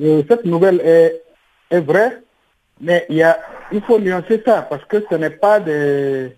[0.00, 2.20] Euh, cette nouvelle est, vraie,
[2.80, 6.32] mais il, faut nuancer ça parce que ce n'est pas des,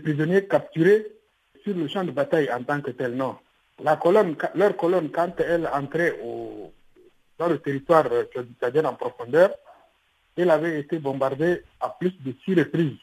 [0.00, 1.08] prisonniers capturés
[1.64, 3.34] sur le champ de bataille en tant que tel, non
[3.82, 6.72] leur colonne, quand elle entrait au,
[7.36, 8.04] dans le territoire
[8.60, 9.50] tchadien en profondeur,
[10.36, 12.96] elle avait été bombardée à plus de six reprises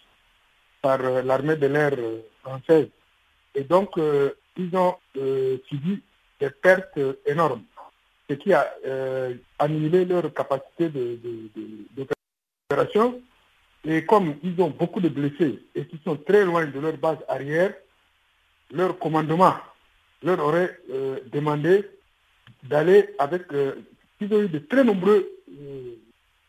[0.82, 2.88] par euh, l'armée de l'air euh, française.
[3.56, 4.96] Et donc, euh, ils ont
[5.70, 6.02] subi
[6.40, 7.64] des pertes énormes,
[8.30, 8.70] ce qui a
[9.58, 10.92] annulé leur capacité
[12.70, 13.22] d'opération.
[13.86, 17.20] Et comme ils ont beaucoup de blessés et qu'ils sont très loin de leur base
[17.30, 17.74] arrière,
[18.72, 19.56] leur commandement
[20.24, 20.78] leur aurait
[21.32, 21.88] demandé
[22.64, 23.44] d'aller avec...
[24.20, 25.26] Ils ont eu de très nombreux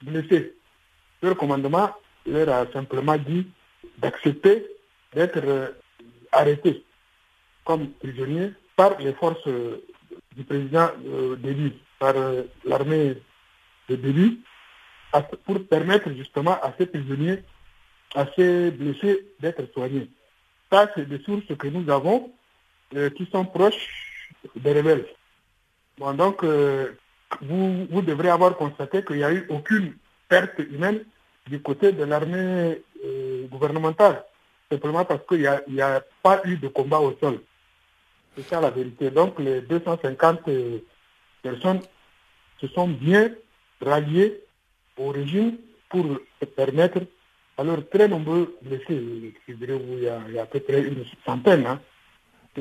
[0.03, 0.55] blessés.
[1.23, 1.91] Leur commandement
[2.27, 3.47] leur a simplement dit
[3.99, 4.67] d'accepter
[5.15, 5.75] d'être
[6.33, 6.85] arrêtés
[7.65, 9.47] comme prisonniers par les forces
[10.37, 10.91] du président
[11.39, 12.15] Déby, par
[12.65, 13.17] l'armée
[13.89, 14.41] de Déby,
[15.45, 17.43] pour permettre justement à ces prisonniers,
[18.15, 20.09] à ces blessés d'être soignés.
[20.71, 22.33] Ça, c'est des sources que nous avons
[22.95, 25.07] euh, qui sont proches des rebelles.
[25.99, 26.93] Donc, euh,
[27.41, 29.95] vous, vous devrez avoir constaté qu'il n'y a eu aucune
[30.31, 31.05] perte humaine
[31.47, 34.25] du côté de l'armée euh, gouvernementale,
[34.71, 37.41] simplement parce qu'il n'y a, pas eu de combat au sol.
[38.37, 39.11] C'est ça la vérité.
[39.11, 40.49] Donc, les 250
[41.43, 41.81] personnes
[42.61, 43.35] se sont bien
[43.83, 44.41] ralliées
[44.97, 46.07] au régime pour
[46.57, 47.01] permettre
[47.59, 50.61] à leurs très nombreux blessés, je dirais il y a, il y a à peu
[50.61, 51.81] près une centaine, hein,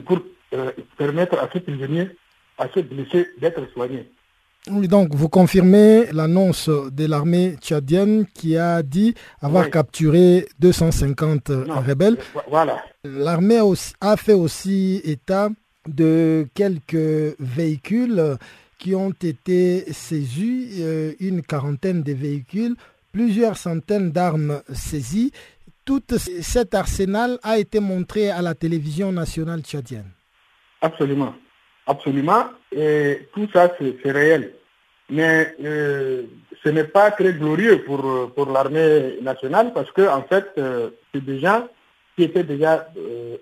[0.05, 0.19] pour
[0.53, 2.09] euh, permettre à ces prisonniers,
[2.57, 4.09] à ces blessés d'être soignés.
[4.71, 11.49] Oui, donc vous confirmez l'annonce de l'armée tchadienne qui a dit avoir capturé 250
[11.87, 12.17] rebelles.
[12.49, 12.83] Voilà.
[13.03, 13.59] L'armée
[14.01, 15.49] a fait aussi état
[15.87, 18.37] de quelques véhicules
[18.77, 22.75] qui ont été saisis, euh, une quarantaine de véhicules,
[23.11, 25.31] plusieurs centaines d'armes saisies.
[25.83, 26.01] Tout
[26.41, 30.11] cet arsenal a été montré à la télévision nationale tchadienne.
[30.81, 31.33] Absolument,
[31.87, 32.45] absolument.
[32.71, 34.53] Et tout ça, c'est réel.
[35.09, 36.23] Mais euh,
[36.63, 41.23] ce n'est pas très glorieux pour, pour l'armée nationale parce que, en fait, euh, c'est
[41.23, 41.67] des gens
[42.15, 42.87] qui étaient déjà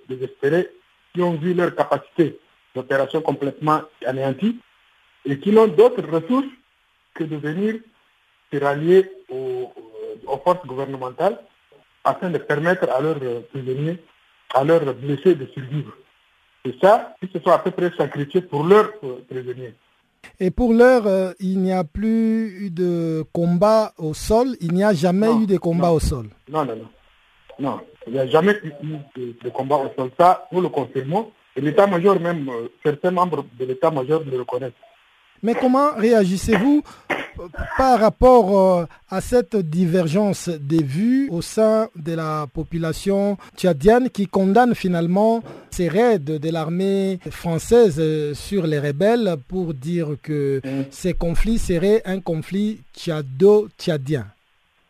[0.08, 0.70] désespérés,
[1.14, 2.40] qui ont vu leur capacité
[2.76, 4.60] d'opération complètement anéantie
[5.26, 6.48] et qui n'ont d'autres ressources
[7.16, 7.76] que de venir
[8.52, 9.74] se rallier aux,
[10.44, 11.40] forces gouvernementales
[12.04, 13.98] afin de permettre à leurs prisonniers,
[14.54, 15.94] à leurs blessés de survivre.
[16.64, 18.92] Et ça, ils se sont à peu près sacrifiés pour leurs
[19.30, 19.74] prisonniers.
[20.40, 24.56] Et pour l'heure, euh, il n'y a plus eu de combat au sol.
[24.62, 26.28] Il n'y a jamais eu de combat au sol.
[26.50, 26.88] Non, non, non.
[27.60, 28.72] Non, il n'y a jamais eu
[29.16, 30.12] de, de, combat au sol.
[30.20, 31.32] Ça, nous le confirmons.
[31.56, 34.74] Et l'état-major, même euh, certains membres de l'état-major le reconnaissent.
[35.44, 36.84] Mais comment réagissez-vous
[37.78, 44.28] par rapport euh, à cette divergence des vues au sein de la population tchadienne qui
[44.28, 51.14] condamne finalement ces raids de l'armée française euh, sur les rebelles pour dire que ces
[51.14, 54.26] conflits seraient un conflit tchado-tchadien?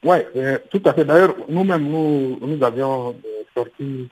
[0.03, 1.03] Oui, euh, tout à fait.
[1.03, 3.15] D'ailleurs, nous-mêmes, nous, nous avions
[3.53, 4.07] sorti,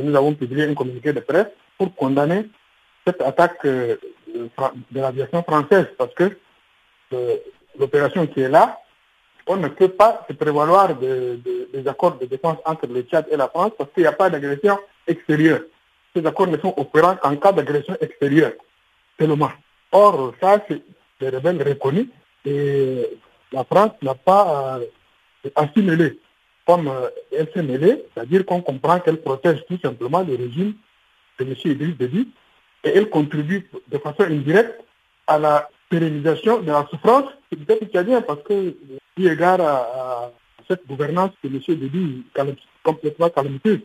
[0.00, 2.48] nous avons publié un communiqué de presse pour condamner
[3.06, 3.66] cette attaque
[4.36, 6.36] de l'aviation française parce que
[7.12, 7.36] euh,
[7.78, 8.78] l'opération qui est là,
[9.46, 11.38] on ne peut pas se prévaloir de,
[11.72, 14.28] des accords de défense entre le Tchad et la France parce qu'il n'y a pas
[14.30, 15.60] d'agression extérieure.
[16.14, 18.52] Ces accords ne sont opérants qu'en cas d'agression extérieure
[19.18, 19.52] seulement.
[19.92, 20.82] Or, ça, c'est
[21.20, 22.08] des rebelles reconnus
[22.44, 23.06] et
[23.52, 26.18] la France n'a pas euh, assimilé
[26.66, 30.74] comme euh, elle s'est mêlée, c'est-à-dire qu'on comprend qu'elle protège tout simplement le régime
[31.38, 31.54] de M.
[31.64, 32.28] Idriss Déby
[32.86, 34.80] et elle contribue de façon indirecte
[35.26, 38.76] à la pérennisation de la souffrance du peuple tchadien parce que,
[39.18, 40.30] eu égard à,
[40.68, 41.60] cette gouvernance que M.
[41.68, 42.24] Déby
[42.82, 43.80] complètement calamiteuse.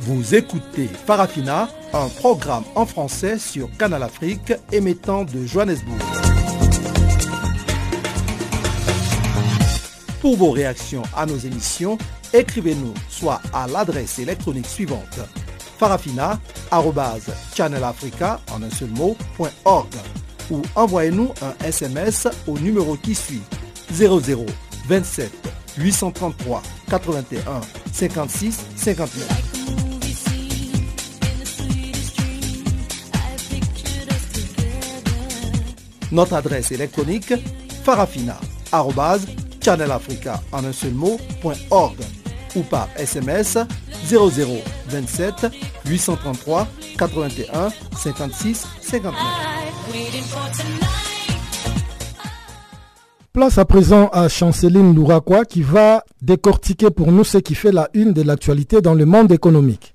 [0.00, 5.98] Vous écoutez Farafina, un programme en français sur Canal Afrique émettant de Johannesburg.
[10.20, 11.98] Pour vos réactions à nos émissions,
[12.32, 15.20] écrivez-nous soit à l'adresse électronique suivante
[15.78, 18.40] farafina.channelafrica
[20.50, 23.42] ou envoyez-nous un SMS au numéro qui suit
[23.92, 24.46] 00
[24.88, 25.30] 27
[25.78, 27.60] 833 81
[27.92, 29.28] 56 59.
[36.12, 37.32] Notre adresse électronique
[37.84, 40.92] farafina.channelafrica en un seul
[42.56, 43.58] ou par SMS
[44.06, 45.46] 0027
[45.86, 49.14] 833 81 56 59.
[53.32, 57.88] Place à présent à Chanceline Louraquois qui va décortiquer pour nous ce qui fait la
[57.94, 59.91] une de l'actualité dans le monde économique.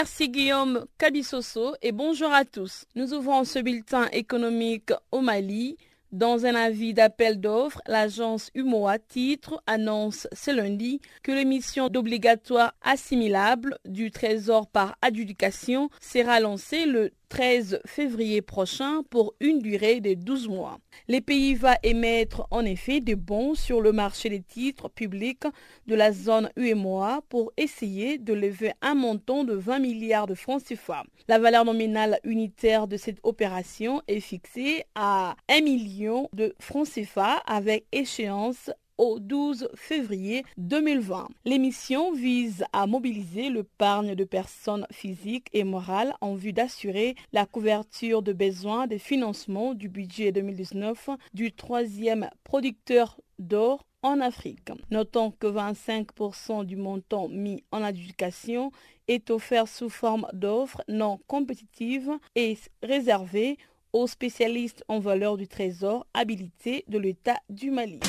[0.00, 2.84] Merci Guillaume Kabisoso et bonjour à tous.
[2.94, 5.76] Nous ouvrons ce bulletin économique au Mali.
[6.12, 13.76] Dans un avis d'appel d'offres, l'agence UMOA Titre annonce ce lundi que l'émission d'obligatoire assimilable
[13.86, 20.48] du Trésor par adjudication sera lancée le 13 février prochain pour une durée de 12
[20.48, 20.78] mois.
[21.08, 25.44] Les pays va émettre en effet des bons sur le marché des titres publics
[25.86, 30.62] de la zone UMOA pour essayer de lever un montant de 20 milliards de francs
[30.64, 31.04] CFA.
[31.28, 37.42] La valeur nominale unitaire de cette opération est fixée à 1 million de francs CFA
[37.46, 41.28] avec échéance au 12 février 2020.
[41.44, 48.22] L'émission vise à mobiliser l'épargne de personnes physiques et morales en vue d'assurer la couverture
[48.22, 54.70] de besoins de financement du budget 2019 du troisième producteur d'or en Afrique.
[54.90, 58.70] Notons que 25% du montant mis en adjudication
[59.06, 63.56] est offert sous forme d'offres non compétitives et réservées
[63.92, 68.00] aux spécialistes en valeur du trésor habilités de l'État du Mali.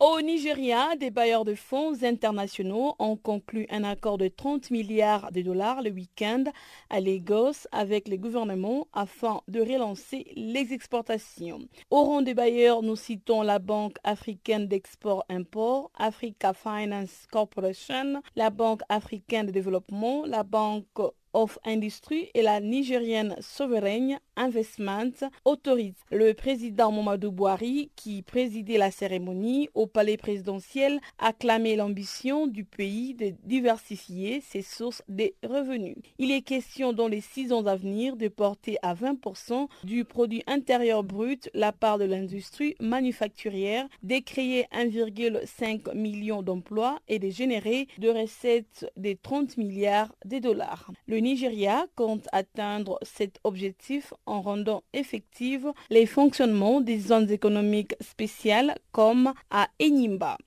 [0.00, 5.42] Au Nigeria, des bailleurs de fonds internationaux ont conclu un accord de 30 milliards de
[5.42, 6.44] dollars le week-end
[6.88, 11.58] à Lagos avec les gouvernements afin de relancer les exportations.
[11.90, 18.82] Au rang des bailleurs, nous citons la Banque africaine d'export-import, Africa Finance Corporation, la Banque
[18.88, 20.86] africaine de développement, la Banque
[21.32, 25.12] of Industry et la nigérienne Sovereign Investment
[25.44, 25.94] Authority.
[26.10, 32.64] Le président Mamadou Bouhari, qui présidait la cérémonie au palais présidentiel, a clamé l'ambition du
[32.64, 35.96] pays de diversifier ses sources de revenus.
[36.18, 40.42] Il est question dans les six ans à venir de porter à 20% du produit
[40.46, 47.88] intérieur brut la part de l'industrie manufacturière, de créer 1,5 million d'emplois et de générer
[47.98, 50.90] de recettes de 30 milliards de dollars.
[51.20, 59.32] Nigeria compte atteindre cet objectif en rendant effectifs les fonctionnements des zones économiques spéciales comme
[59.50, 60.38] à Enimba.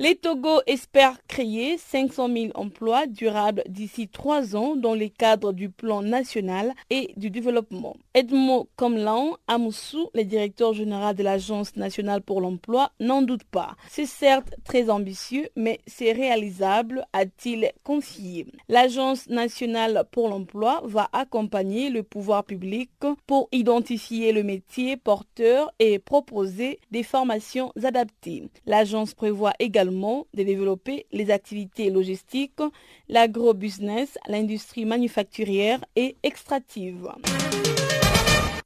[0.00, 5.70] Les Togo espèrent créer 500 000 emplois durables d'ici trois ans dans le cadre du
[5.70, 7.96] plan national et du développement.
[8.14, 13.74] Edmond Komlan Amoussou, le directeur général de l'Agence nationale pour l'emploi, n'en doute pas.
[13.88, 18.46] C'est certes très ambitieux, mais c'est réalisable, a-t-il confié.
[18.68, 22.90] L'Agence nationale pour l'emploi va accompagner le pouvoir public
[23.26, 28.48] pour identifier le métier porteur et proposer des formations adaptées.
[28.64, 32.60] L'agence prévoit également de développer les activités logistiques,
[33.08, 37.08] l'agro-business, l'industrie manufacturière et extractive.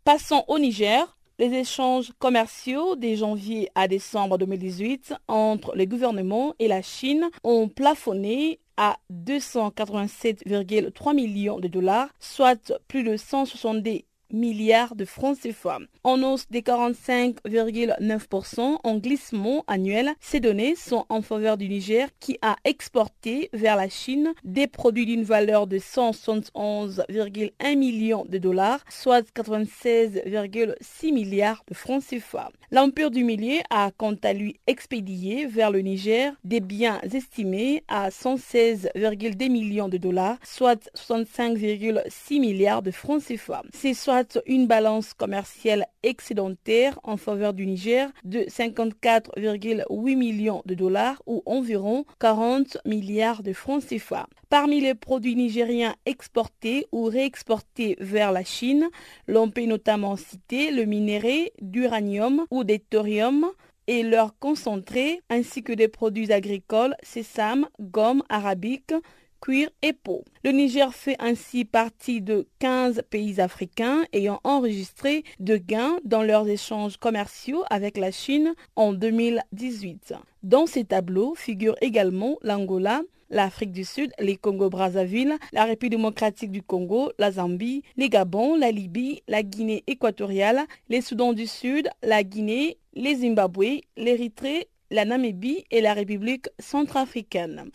[0.05, 1.17] Passons au Niger.
[1.39, 7.69] Les échanges commerciaux de janvier à décembre 2018 entre le gouvernement et la Chine ont
[7.69, 15.79] plafonné à 287,3 millions de dollars, soit plus de 170 milliards de francs CFA.
[16.05, 22.39] En hausse des 45,9% en glissement annuel, ces données sont en faveur du Niger qui
[22.43, 29.27] a exporté vers la Chine des produits d'une valeur de 171,1 millions de dollars, soit
[29.35, 32.51] 96,6 milliards de francs CFA.
[32.71, 38.09] L'Empire du Milieu a quant à lui expédié vers le Niger des biens estimés à
[38.09, 43.63] 116,2 millions de dollars, soit 65,6 milliards de francs CFA.
[43.75, 51.23] C'est soit une balance commerciale excédentaire en faveur du Niger de 54,8 millions de dollars
[51.27, 54.27] ou environ 40 milliards de francs CFA.
[54.49, 58.89] Parmi les produits nigériens exportés ou réexportés vers la Chine,
[59.27, 63.47] l'on peut notamment citer le minerai d'uranium ou des thorium
[63.87, 68.95] et leur concentré ainsi que des produits agricoles, sésame, gomme arabique,
[69.43, 70.25] cuir et peau.
[70.45, 76.49] Le Niger fait ainsi partie de 15 pays africains ayant enregistré de gains dans leurs
[76.49, 80.15] échanges commerciaux avec la Chine en 2018.
[80.45, 86.63] Dans ces tableaux figurent également l'Angola, l'Afrique du Sud, les Congo-Brazzaville, la République démocratique du
[86.63, 92.23] Congo, la Zambie, les Gabon, la Libye, la Guinée équatoriale, les Soudans du Sud, la
[92.23, 97.71] Guinée, les Zimbabwe, l'Érythrée, la Namibie et la République centrafricaine.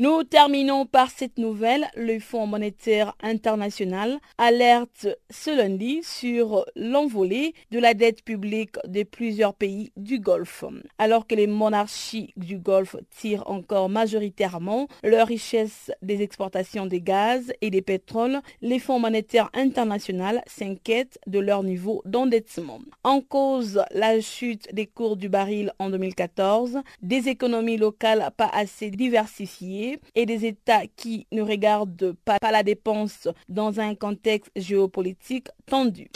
[0.00, 1.86] Nous terminons par cette nouvelle.
[1.94, 9.52] Le Fonds monétaire international alerte ce lundi sur l'envolée de la dette publique de plusieurs
[9.52, 10.64] pays du Golfe.
[10.96, 17.52] Alors que les monarchies du Golfe tirent encore majoritairement leur richesse des exportations de gaz
[17.60, 22.78] et des pétroles, les Fonds monétaires international s'inquiètent de leur niveau d'endettement.
[23.04, 28.90] En cause, la chute des cours du baril en 2014, des économies locales pas assez
[28.90, 36.10] diversifiées, et des États qui ne regardent pas la dépense dans un contexte géopolitique tendu.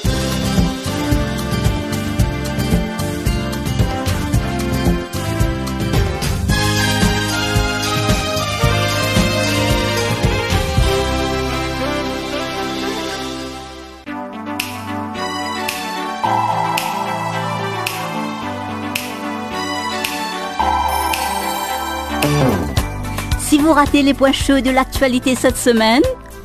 [23.47, 26.01] Si vous ratez les points chauds de l'actualité cette semaine,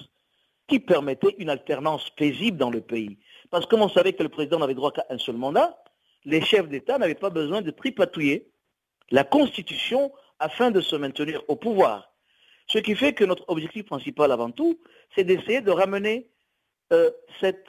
[0.69, 3.19] qui permettait une alternance paisible dans le pays.
[3.51, 5.83] Parce que comme on savait que le président n'avait droit qu'à un seul mandat,
[6.25, 8.51] les chefs d'État n'avaient pas besoin de tripatouiller
[9.11, 12.13] la Constitution afin de se maintenir au pouvoir.
[12.67, 14.79] Ce qui fait que notre objectif principal avant tout,
[15.15, 16.29] c'est d'essayer de ramener
[16.93, 17.67] euh, cette,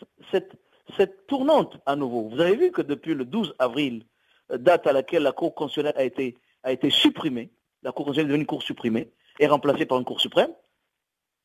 [1.27, 2.29] tournante à nouveau.
[2.29, 4.05] Vous avez vu que depuis le 12 avril,
[4.51, 7.51] euh, date à laquelle la Cour constitutionnelle a été, a été supprimée,
[7.83, 10.51] la Cour constitutionnelle est devenue une Cour supprimée et remplacée par une Cour suprême,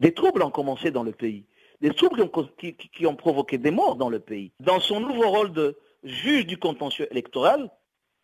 [0.01, 1.47] des troubles ont commencé dans le pays
[1.85, 2.31] des troubles
[2.95, 4.53] qui ont, provoqué des morts dans le pays.
[4.59, 7.71] Dans son nouveau rôle de juge du contentieux électoral,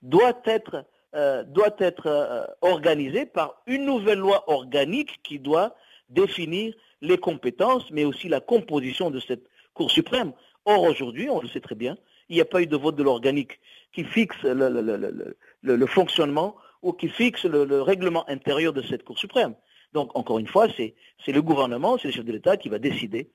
[0.00, 5.74] doit être, euh, doit être euh, organisé par une nouvelle loi organique qui doit
[6.08, 9.44] définir les compétences, mais aussi la composition de cette
[9.74, 10.32] Cour suprême.
[10.64, 11.98] Or, aujourd'hui, on le sait très bien,
[12.30, 13.60] il n'y a pas eu de vote de l'organique
[13.92, 19.54] qui fixe le, fonctionnement ou qui fixe le, règlement intérieur de cette Cour suprême.
[19.92, 20.94] Donc, encore une fois, c'est
[21.26, 23.30] le gouvernement, c'est le chef de l'État qui va décider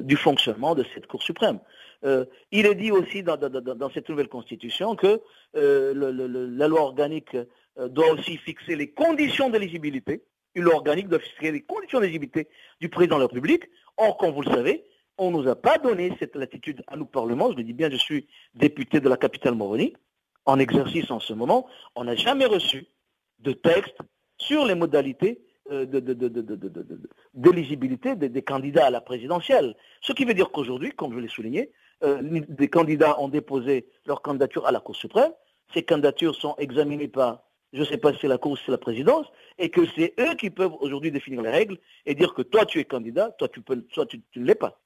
[0.00, 1.58] du fonctionnement de cette Cour suprême.
[2.04, 3.38] Euh, il est dit aussi dans,
[3.92, 5.20] cette nouvelle constitution que
[5.54, 7.36] la loi organique
[7.76, 10.22] doit aussi fixer les conditions d'éligibilité.
[10.54, 12.48] Une loi organique doit fixer les conditions d'éligibilité
[12.80, 13.64] du président de la République.
[13.96, 14.84] Or, comme vous le savez,
[15.18, 17.50] on ne nous a pas donné cette latitude à nous, Parlement.
[17.50, 19.94] Je le dis bien, je suis député de la capitale Moroni,
[20.46, 21.66] en exercice en ce moment.
[21.96, 22.86] On n'a jamais reçu
[23.40, 23.98] de texte
[24.36, 25.40] sur les modalités
[25.70, 25.84] euh,
[27.34, 29.76] d'éligibilité des, candidats à la présidentielle.
[30.00, 31.72] Ce qui veut dire qu'aujourd'hui, comme je l'ai souligné,
[32.04, 35.30] euh, des candidats ont déposé leur candidature à la Cour suprême.
[35.74, 37.42] Ces candidatures sont examinées par,
[37.74, 39.26] je ne sais pas si c'est la Cour ou si c'est la présidence,
[39.58, 42.78] et que c'est eux qui peuvent aujourd'hui définir les règles et dire que toi tu
[42.78, 44.80] es candidat, toi tu, peux, tu, ne l'es pas.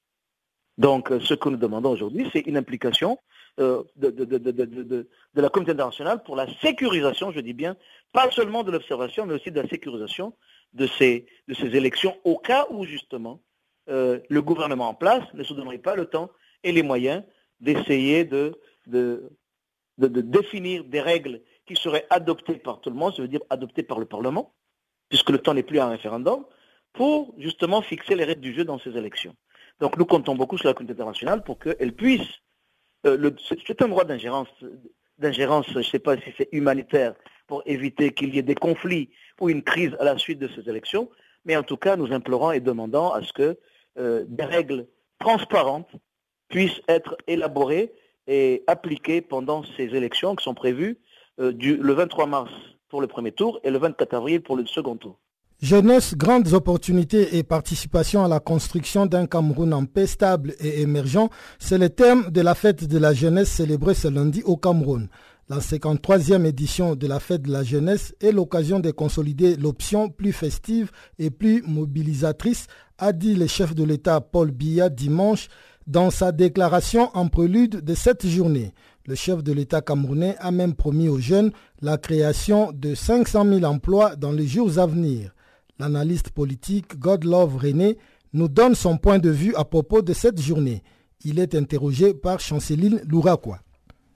[0.77, 3.19] Donc euh, ce que nous demandons aujourd'hui, c'est une implication
[3.57, 7.77] de, de, la communauté internationale pour la sécurisation, je dis bien,
[8.11, 10.33] pas seulement de l'observation, mais aussi de la sécurisation
[10.73, 13.41] de ces, de ces élections au cas où justement
[13.89, 16.29] euh, le gouvernement en place ne se donnerait pas le temps
[16.63, 17.23] et les moyens
[17.59, 19.29] d'essayer de, de,
[19.97, 23.83] de, définir des règles qui seraient adoptées par tout le monde, ça veut dire adoptées
[23.83, 24.53] par le Parlement,
[25.09, 26.45] puisque le temps n'est plus un référendum,
[26.93, 29.35] pour justement fixer les règles du jeu dans ces élections.
[29.79, 32.27] Donc nous comptons beaucoup sur la communauté internationale pour qu'elle puisse,
[33.05, 33.31] euh,
[33.67, 34.49] c'est un droit d'ingérence,
[35.17, 37.15] d'ingérence, je ne sais pas si c'est humanitaire,
[37.53, 40.67] pour éviter qu'il y ait des conflits ou une crise à la suite de ces
[40.67, 41.07] élections.
[41.45, 43.59] Mais en tout cas, nous implorons et demandons à ce que
[43.99, 44.87] euh, des règles
[45.19, 45.91] transparentes
[46.49, 47.91] puissent être élaborées
[48.25, 50.97] et appliquées pendant ces élections qui sont prévues
[51.39, 52.51] euh, du, le 23 mars
[52.89, 55.19] pour le premier tour et le 24 avril pour le second tour.
[55.61, 61.29] Jeunesse, grandes opportunités et participation à la construction d'un Cameroun en paix stable et émergent,
[61.59, 65.07] c'est le thème de la fête de la jeunesse célébrée ce lundi au Cameroun.
[65.53, 70.33] La 53e édition de la fête de la jeunesse est l'occasion de consolider l'option plus
[70.33, 70.89] festive
[71.19, 72.65] et plus mobilisatrice,
[72.97, 75.49] a dit le chef de l'État Paul Biya dimanche
[75.85, 78.73] dans sa déclaration en prélude de cette journée.
[79.05, 81.51] Le chef de l'État camerounais a même promis aux jeunes
[81.83, 85.35] la création de 500 000 emplois dans les jours à venir.
[85.77, 87.99] L'analyste politique Godlove René
[88.33, 90.81] nous donne son point de vue à propos de cette journée.
[91.23, 93.59] Il est interrogé par Chanceline Louraquois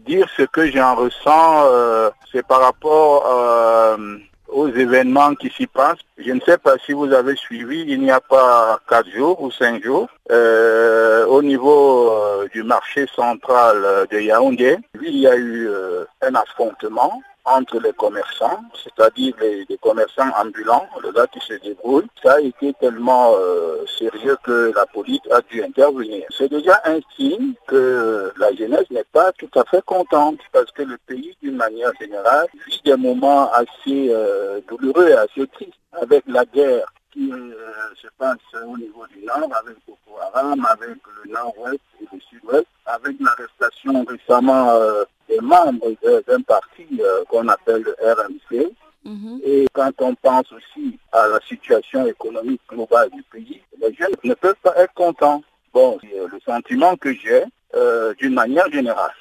[0.08, 6.00] dire ce que j'en ressens, euh, c'est par rapport euh, aux événements qui s'y passent.
[6.18, 9.52] Je ne sais pas si vous avez suivi, il n'y a pas quatre jours ou
[9.52, 12.12] cinq jours, euh, au niveau
[12.54, 15.70] du marché central de Yaoundé, il y a eu
[16.22, 22.08] un affrontement entre les commerçants, c'est-à-dire les, commerçants ambulants, les gars qui se débrouillent.
[22.22, 26.26] Ça a été tellement euh, sérieux que la police a dû intervenir.
[26.38, 30.84] C'est déjà un signe que la jeunesse n'est pas tout à fait contente parce que
[30.84, 36.24] le pays, d'une manière générale, vit des moments assez euh, douloureux et assez tristes avec
[36.28, 37.54] la guerre qui euh,
[38.02, 42.68] se passe au niveau du nord avec Boko Haram, avec le nord-ouest et le sud-ouest,
[42.86, 45.94] avec l'arrestation récemment euh, des membres
[46.28, 48.72] d'un parti euh, qu'on appelle le RMC.
[49.06, 49.42] Mhm.
[49.44, 54.34] Et quand on pense aussi à la situation économique globale du pays, les jeunes ne
[54.34, 55.44] peuvent pas être contents.
[55.74, 57.44] Bon, c'est le sentiment que j'ai
[58.20, 59.14] d'une manière générale.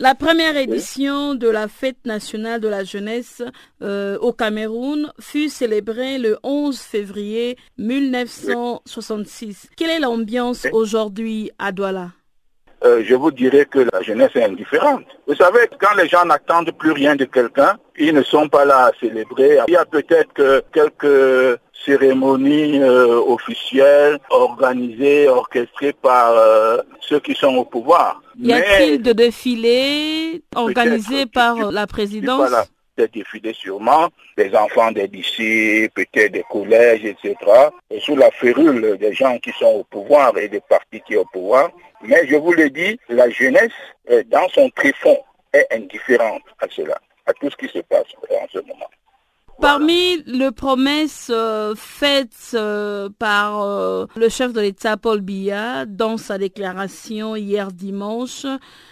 [0.00, 3.42] La première édition de la fête nationale de la jeunesse
[3.80, 9.70] euh, au Cameroun fut célébrée le 11 février 1966.
[9.76, 12.10] Quelle est l'ambiance aujourd'hui à Douala?
[12.84, 15.04] Euh, je vous dirais que la jeunesse est indifférente.
[15.26, 18.86] Vous savez, quand les gens n'attendent plus rien de quelqu'un, ils ne sont pas là
[18.86, 19.58] à célébrer.
[19.68, 26.34] Il y a peut-être que quelques cérémonies euh, officielles organisées, orchestrées par
[27.00, 28.22] ceux qui sont au pouvoir.
[28.40, 32.64] Y a-t-il de défilés organisés par la présidence Voilà,
[32.96, 37.34] des défilés sûrement, des enfants des lycées, peut-être des collèges, etc.
[37.90, 41.20] Et sous la férule des gens qui sont au pouvoir et des partis qui sont
[41.20, 41.70] au pouvoir.
[42.02, 43.72] Mais je vous le dis, la jeunesse,
[44.26, 45.18] dans son tréfonds,
[45.52, 48.90] est indifférente à cela, à tout ce qui se passe en ce moment.
[49.60, 56.16] Parmi les promesses euh, faites euh, par euh, le chef de l'État Paul Biya dans
[56.16, 58.46] sa déclaration hier dimanche,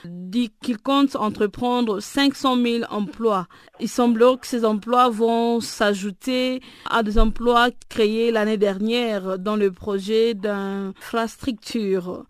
[0.04, 3.48] dit qu'il compte entreprendre 500 000 emplois.
[3.80, 9.72] Il semble que ces emplois vont s'ajouter à des emplois créés l'année dernière dans le
[9.72, 12.24] projet d'infrastructure.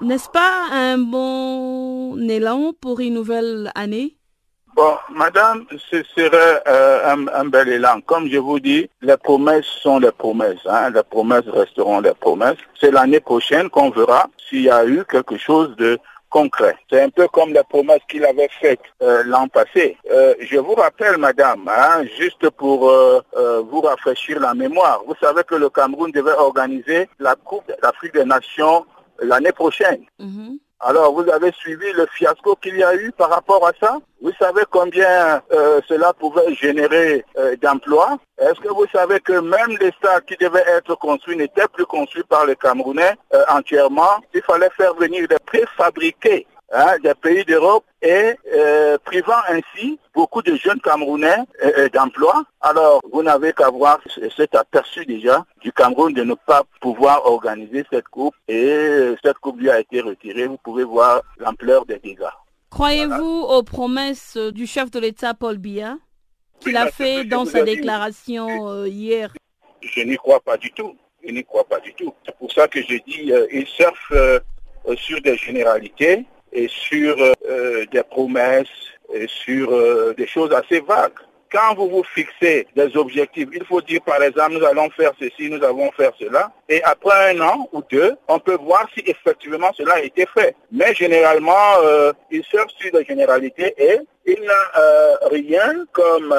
[0.00, 4.19] N'est-ce pas un bon élan pour une nouvelle année?
[5.10, 8.00] Madame, ce serait euh, un, bel élan.
[8.06, 10.64] Comme je vous dis, les promesses sont les promesses.
[10.66, 10.90] Hein.
[10.90, 12.58] Les promesses resteront les promesses.
[12.78, 16.76] C'est l'année prochaine qu'on verra s'il y a eu quelque chose de concret.
[16.88, 19.96] C'est un peu comme les promesses qu'il avait faites euh, l'an passé.
[20.10, 22.90] Euh, je vous rappelle, madame, hein, juste pour
[23.70, 28.24] vous rafraîchir la mémoire, vous savez que le Cameroun devait organiser la Coupe d'Afrique des
[28.24, 28.86] Nations
[29.20, 30.04] l'année prochaine.
[30.20, 30.58] Mm-hmm.
[30.82, 34.32] Alors, vous avez suivi le fiasco qu'il y a eu par rapport à ça Vous
[34.38, 39.92] savez combien euh, cela pouvait générer euh, d'emplois Est-ce que vous savez que même les
[39.98, 44.70] stades qui devaient être construits n'étaient plus construits par les Camerounais euh, entièrement Il fallait
[44.74, 50.80] faire venir des préfabriqués Hein, des pays d'Europe et euh, privant ainsi beaucoup de jeunes
[50.80, 52.44] Camerounais euh, euh, d'emploi.
[52.60, 53.98] Alors, vous n'avez qu'à voir
[54.36, 59.58] cet aperçu déjà du Cameroun de ne pas pouvoir organiser cette coupe et cette coupe
[59.58, 60.46] lui a été retirée.
[60.46, 62.30] Vous pouvez voir l'ampleur des dégâts.
[62.70, 65.96] Croyez-vous aux promesses du chef de l'État Paul Biya
[66.60, 69.32] qu'il a fait dans sa déclaration hier?
[69.82, 70.96] Je n'y crois pas du tout.
[71.26, 72.14] Je n'y crois pas du tout.
[72.24, 74.12] C'est pour ça que je dis il surfe
[74.96, 78.68] sur des généralités et sur euh, des promesses
[79.12, 81.12] et sur euh, des choses assez vagues.
[81.52, 85.50] Quand vous vous fixez des objectifs, il faut dire par exemple nous allons faire ceci,
[85.50, 89.72] nous allons faire cela, et après un an ou deux, on peut voir si effectivement
[89.76, 90.54] cela a été fait.
[90.70, 96.32] Mais généralement, euh, il sert sur des généralités et il n'a rien comme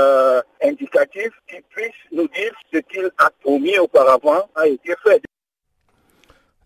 [0.63, 5.21] indicatif qui puisse nous dire ce qu'il a promis auparavant a été fait.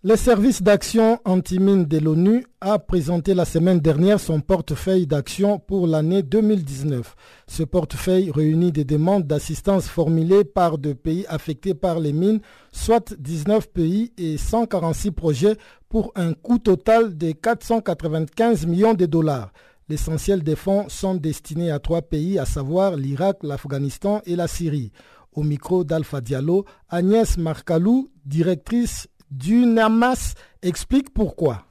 [0.07, 5.87] Le service d'action anti-mine de l'ONU a présenté la semaine dernière son portefeuille d'action pour
[5.87, 7.15] l'année 2019.
[7.47, 12.39] Ce portefeuille réunit des demandes d'assistance formulées par deux pays affectés par les mines,
[12.71, 15.57] soit 19 pays et 146 projets
[15.89, 19.51] pour un coût total de 495 millions de dollars.
[19.89, 24.91] L'essentiel des fonds sont destinés à trois pays, à savoir l'Irak, l'Afghanistan et la Syrie.
[25.33, 31.65] Au micro d'Alpha Diallo, Agnès Marcalou, directrice Dunamas explique pourquoi.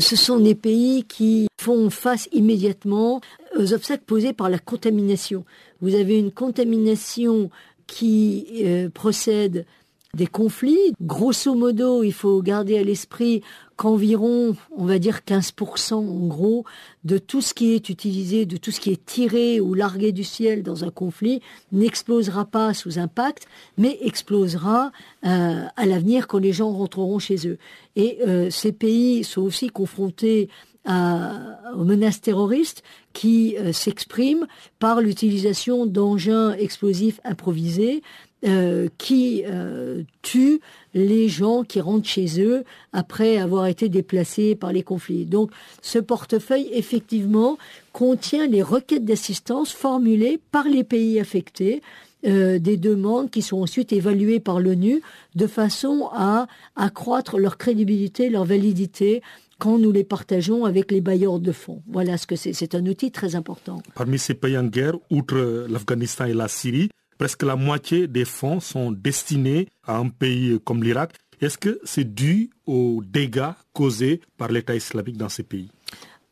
[0.00, 3.20] Ce sont des pays qui font face immédiatement
[3.56, 5.44] aux obstacles posés par la contamination.
[5.82, 7.50] Vous avez une contamination
[7.86, 9.66] qui euh, procède
[10.14, 10.94] des conflits.
[11.00, 13.42] Grosso modo, il faut garder à l'esprit
[13.76, 16.64] qu'environ, on va dire 15% en gros,
[17.04, 20.24] de tout ce qui est utilisé, de tout ce qui est tiré ou largué du
[20.24, 21.40] ciel dans un conflit,
[21.72, 23.46] n'explosera pas sous impact,
[23.78, 24.92] mais explosera
[25.24, 27.58] euh, à l'avenir quand les gens rentreront chez eux.
[27.96, 30.48] Et euh, ces pays sont aussi confrontés
[30.86, 32.82] aux menaces terroristes
[33.12, 34.46] qui euh, s'expriment
[34.78, 38.02] par l'utilisation d'engins explosifs improvisés
[38.46, 40.60] euh, qui euh, tue
[40.94, 42.64] les gens qui rentrent chez eux
[42.94, 45.26] après avoir été déplacés par les conflits.
[45.26, 45.50] Donc
[45.82, 47.58] ce portefeuille, effectivement,
[47.92, 51.82] contient les requêtes d'assistance formulées par les pays affectés,
[52.26, 55.02] euh, des demandes qui sont ensuite évaluées par l'ONU
[55.34, 59.20] de façon à accroître leur crédibilité, leur validité
[59.58, 61.82] quand nous les partageons avec les bailleurs de fonds.
[61.88, 62.54] Voilà ce que c'est.
[62.54, 63.82] C'est un outil très important.
[63.94, 66.88] Parmi ces pays en guerre, outre l'Afghanistan et la Syrie,
[67.20, 71.12] presque la moitié des fonds sont destinés à un pays comme l'Irak.
[71.42, 75.68] Est-ce que c'est dû aux dégâts causés par l'État islamique dans ces pays?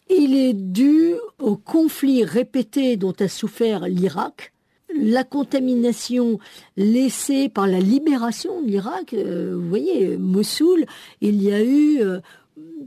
[0.09, 4.55] Il est dû aux conflits répétés dont a souffert l'Irak,
[4.99, 6.39] la contamination
[6.79, 9.13] laissée par la libération de l'Irak.
[9.13, 10.87] Euh, vous voyez, Mossoul,
[11.21, 12.21] il y a eu euh,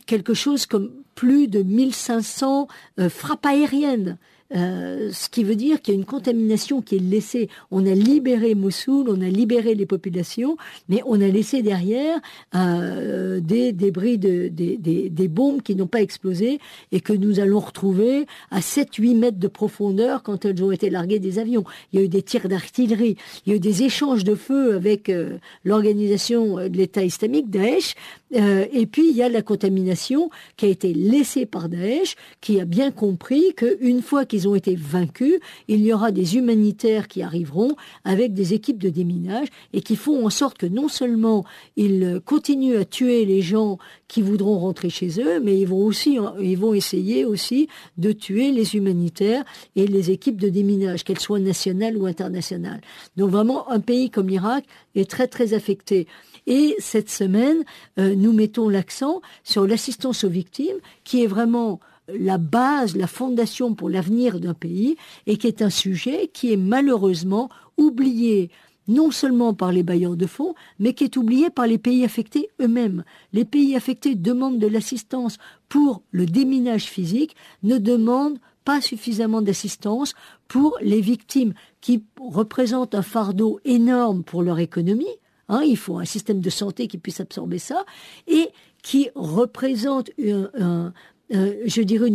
[0.07, 2.67] quelque chose comme plus de 1500
[2.99, 4.17] euh, frappes aériennes
[4.55, 7.49] euh, ce qui veut dire qu'il y a une contamination qui est laissée.
[7.71, 10.57] On a libéré Mossoul, on a libéré les populations,
[10.89, 12.19] mais on a laissé derrière
[12.55, 16.59] euh, des débris, de, des, bombes qui n'ont pas explosé
[16.91, 21.19] et que nous allons retrouver à 7-8 mètres de profondeur quand elles ont été larguées
[21.19, 21.63] des avions.
[21.91, 24.75] Il y a eu des tirs d'artillerie, il y a eu des échanges de feu
[24.75, 27.95] avec euh, l'organisation de l'État islamique, Daesh,
[28.35, 32.59] euh, et puis il y a la contamination qui a été laissée par Daesh, qui
[32.59, 35.35] a bien compris qu'une fois qu'ils ont été vaincus,
[35.67, 40.25] il y aura des humanitaires qui arriveront avec des équipes de déminage et qui font
[40.25, 43.77] en sorte que non seulement ils continuent à tuer les gens
[44.07, 47.67] qui voudront rentrer chez eux, mais ils vont aussi, ils vont essayer aussi
[47.97, 49.43] de tuer les humanitaires
[49.75, 52.81] et les équipes de déminage, qu'elles soient nationales ou internationales.
[53.17, 54.65] Donc vraiment, un pays comme l'Irak
[54.95, 56.07] est très très affecté.
[56.47, 57.63] Et cette semaine,
[57.99, 63.73] euh, nous mettons l'accent sur l'assistance aux victimes, qui est vraiment la base, la fondation
[63.73, 68.49] pour l'avenir d'un pays, et qui est un sujet qui est malheureusement oublié
[68.87, 72.49] non seulement par les bailleurs de fonds, mais qui est oublié par les pays affectés
[72.59, 73.03] eux-mêmes.
[73.31, 75.37] Les pays affectés demandent de l'assistance
[75.69, 80.13] pour le déminage physique, ne demandent pas suffisamment d'assistance
[80.47, 85.05] pour les victimes qui représentent un fardeau énorme pour leur économie,
[85.51, 87.83] Hein, il faut un système de santé qui puisse absorber ça
[88.25, 88.47] et
[88.83, 90.93] qui représente une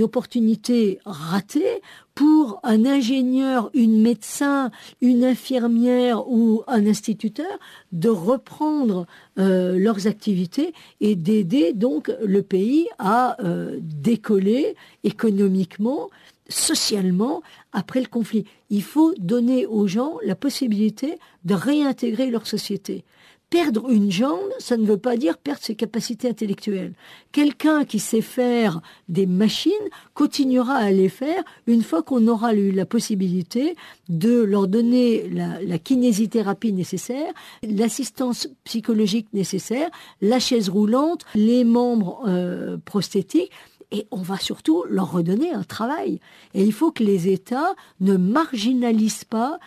[0.03, 1.83] opportunité ratée
[2.15, 4.71] pour un ingénieur, une médecin,
[5.03, 7.59] une infirmière ou un instituteur
[7.93, 9.07] de reprendre
[9.39, 10.73] euh, leurs activités
[11.03, 16.09] et d'aider donc le pays à euh, décoller économiquement,
[16.49, 18.47] socialement après le conflit.
[18.71, 23.05] Il faut donner aux gens la possibilité de réintégrer leur société.
[23.49, 26.95] Perdre une jambe, ça ne veut pas dire perdre ses capacités intellectuelles.
[27.31, 29.73] Quelqu'un qui sait faire des machines
[30.15, 33.77] continuera à les faire une fois qu'on aura eu la possibilité
[34.09, 37.33] de leur donner la, kinésithérapie nécessaire,
[37.63, 39.91] l'assistance psychologique nécessaire,
[40.21, 43.53] la chaise roulante, les membres euh, prosthétiques
[43.93, 46.21] et on va surtout leur redonner un travail.
[46.55, 49.61] Et il faut que les États ne marginalisent pas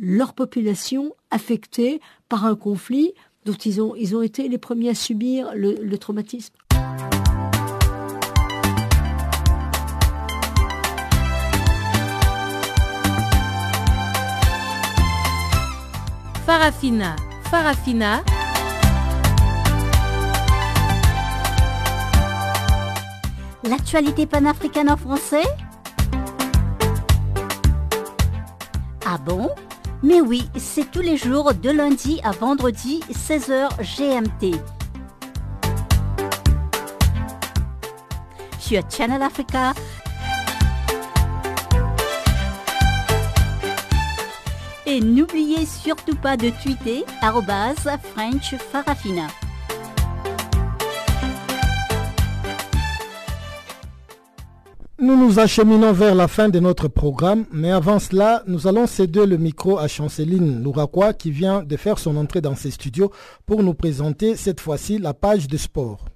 [0.00, 2.00] leur population affectée
[2.34, 3.12] par un conflit
[3.44, 6.52] dont ils ont, ils ont été les premiers à subir le, le traumatisme.
[16.44, 17.14] Farafina,
[17.44, 18.24] Farafina.
[23.62, 25.44] L'actualité panafricaine en français?
[29.06, 29.50] Ah bon?
[30.04, 34.54] Mais oui, c'est tous les jours de lundi à vendredi 16h GMT.
[38.58, 39.72] Sur Channel Africa.
[44.84, 47.06] Et n'oubliez surtout pas de tweeter
[48.12, 49.28] French Farafina.
[55.04, 59.26] Nous nous acheminons vers la fin de notre programme, mais avant cela, nous allons céder
[59.26, 63.10] le micro à Chanceline Louraquois qui vient de faire son entrée dans ses studios
[63.44, 66.06] pour nous présenter cette fois-ci la page de sport.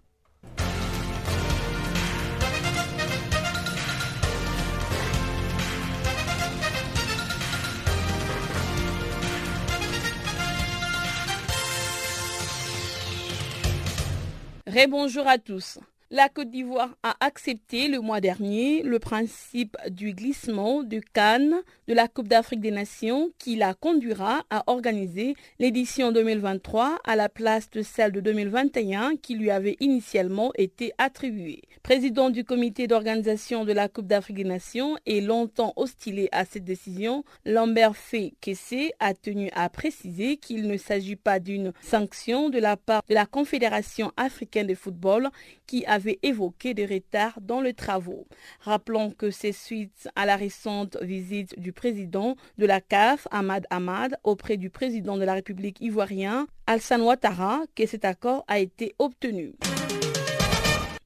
[14.67, 15.79] Rebonjour à tous.
[16.11, 21.57] La Côte d'Ivoire a accepté le mois dernier le principe du glissement de Cannes
[21.87, 27.29] de la Coupe d'Afrique des Nations qui la conduira à organiser l'édition 2023 à la
[27.29, 31.61] place de celle de 2021 qui lui avait initialement été attribuée.
[31.83, 36.65] Président du comité d'organisation de la Coupe d'Afrique des Nations et longtemps hostilé à cette
[36.65, 42.59] décision, Lambert Fay Kessé a tenu à préciser qu'il ne s'agit pas d'une sanction de
[42.59, 45.29] la part de la Confédération africaine de football
[45.67, 48.27] qui avait évoqué des retards dans les travaux.
[48.61, 54.17] Rappelons que c'est suite à la récente visite du président de la CAF, Ahmad Ahmad,
[54.23, 59.55] auprès du président de la République ivoirien, Alsan Ouattara, que cet accord a été obtenu.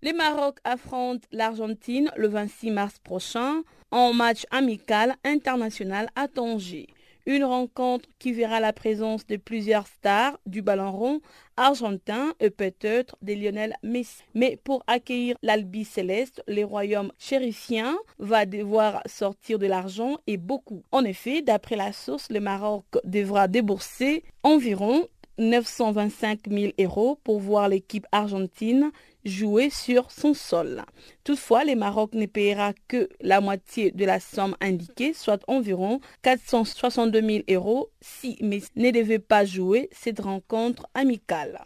[0.02, 6.86] Les Maroc affrontent l'Argentine le 26 mars prochain en match amical international à Tanger.
[7.26, 11.20] Une rencontre qui verra la présence de plusieurs stars du ballon rond
[11.56, 14.22] argentin et peut-être des Lionel Messi.
[14.34, 20.82] Mais pour accueillir l'Albi Céleste, le royaume chérifien va devoir sortir de l'argent et beaucoup.
[20.90, 25.06] En effet, d'après la source, le Maroc devra débourser environ
[25.38, 28.90] 925 000 euros pour voir l'équipe argentine
[29.24, 30.82] jouer sur son sol.
[31.24, 37.20] Toutefois, le Maroc ne payera que la moitié de la somme indiquée, soit environ 462
[37.20, 41.60] 000 euros, si Messi ne devait pas jouer cette rencontre amicale.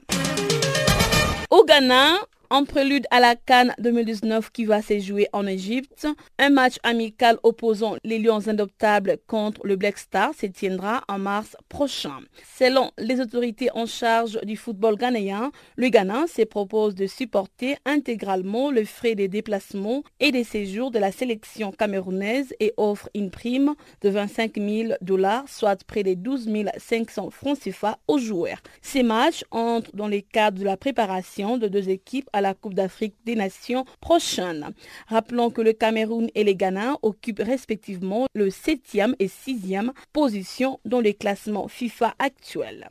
[1.50, 2.16] Au Ghana,
[2.50, 6.06] en prélude à la Cannes 2019 qui va se jouer en Égypte,
[6.38, 11.56] un match amical opposant les Lions indoptables contre le Black Star se tiendra en mars
[11.68, 12.20] prochain.
[12.58, 18.70] Selon les autorités en charge du football ghanéen, le Ghana se propose de supporter intégralement
[18.70, 23.74] le frais des déplacements et des séjours de la sélection camerounaise et offre une prime
[24.02, 28.58] de 25 000 dollars, soit près de 12 500 francs CFA aux joueurs.
[28.82, 32.74] Ces matchs entrent dans le cadre de la préparation de deux équipes à la Coupe
[32.74, 34.68] d'Afrique des Nations prochaine.
[35.08, 41.00] Rappelons que le Cameroun et les Ghana occupent respectivement le 7e et 6e position dans
[41.00, 42.88] les classements FIFA actuels.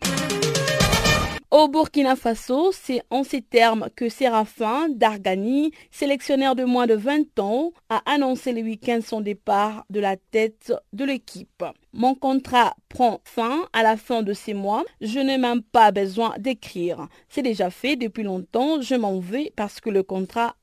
[1.57, 7.39] Au Burkina Faso, c'est en ces termes que Séraphin Dargani, sélectionneur de moins de 20
[7.39, 11.63] ans, a annoncé le week-end son départ de la tête de l'équipe.
[11.93, 14.83] Mon contrat prend fin à la fin de ces mois.
[14.99, 17.07] Je n'ai même pas besoin d'écrire.
[17.29, 18.81] C'est déjà fait depuis longtemps.
[18.81, 20.57] Je m'en vais parce que le contrat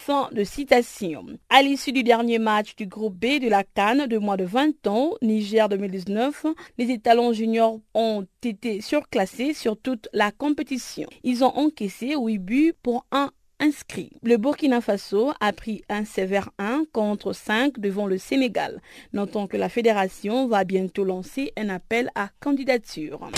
[0.00, 1.24] Fin de citation.
[1.48, 4.86] À l'issue du dernier match du groupe B de la Cannes de moins de 20
[4.88, 11.08] ans, Niger 2019, les étalons juniors ont été surclassés sur toute la compétition.
[11.22, 13.30] Ils ont encaissé 8 buts pour un
[13.60, 14.10] inscrit.
[14.22, 18.80] Le Burkina Faso a pris un sévère 1 contre 5 devant le Sénégal.
[19.12, 23.30] Notons que la fédération va bientôt lancer un appel à candidature.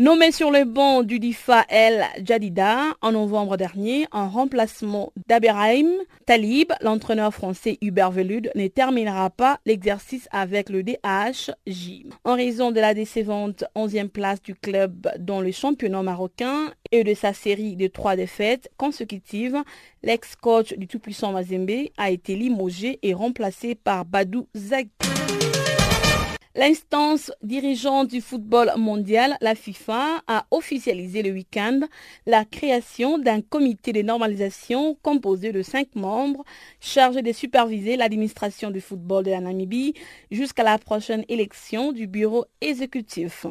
[0.00, 5.88] Nommé sur le banc du DIFA El Jadida en novembre dernier en remplacement d'Aberheim,
[6.24, 12.04] Talib, l'entraîneur français Hubert Velud, ne terminera pas l'exercice avec le DHJ.
[12.22, 17.14] En raison de la décevante 11e place du club dans le championnat marocain et de
[17.14, 19.60] sa série de trois défaites consécutives,
[20.04, 25.37] l'ex-coach du tout-puissant Mazembe a été limogé et remplacé par Badou Zaki.
[26.58, 31.82] L'instance dirigeante du football mondial, la FIFA, a officialisé le week-end
[32.26, 36.44] la création d'un comité de normalisation composé de cinq membres
[36.80, 39.94] chargés de superviser l'administration du football de la Namibie
[40.32, 43.46] jusqu'à la prochaine élection du bureau exécutif.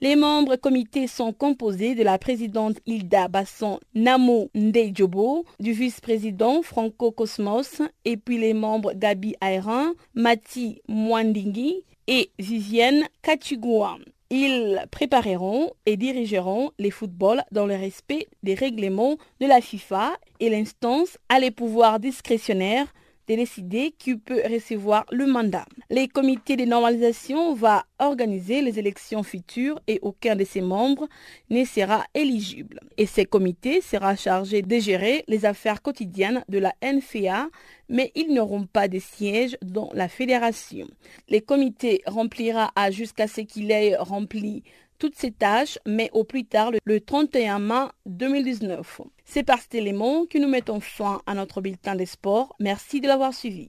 [0.00, 7.10] Les membres comités sont composés de la présidente Hilda Basson Namo Ndejobo, du vice-président Franco
[7.10, 13.96] Cosmos et puis les membres Gabi Ayran, Mati Mwandingi, et Vivienne Kachigua.
[14.30, 20.50] Ils prépareront et dirigeront les footballs dans le respect des règlements de la FIFA et
[20.50, 22.92] l'instance a les pouvoirs discrétionnaires
[23.28, 25.66] de décider qui peut recevoir le mandat.
[25.90, 31.08] Les comités de normalisation vont organiser les élections futures et aucun de ses membres
[31.50, 32.80] ne sera éligible.
[32.96, 37.48] Et ces comités sera chargé de gérer les affaires quotidiennes de la NFA,
[37.88, 40.86] mais ils n'auront pas de siège dans la fédération.
[41.28, 44.62] Les comités remplira jusqu'à ce qu'il ait rempli
[45.04, 49.02] toutes ces tâches, mais au plus tard le 31 mai 2019.
[49.26, 52.56] C'est par cet élément que nous mettons fin à notre bulletin des sports.
[52.58, 53.68] Merci de l'avoir suivi.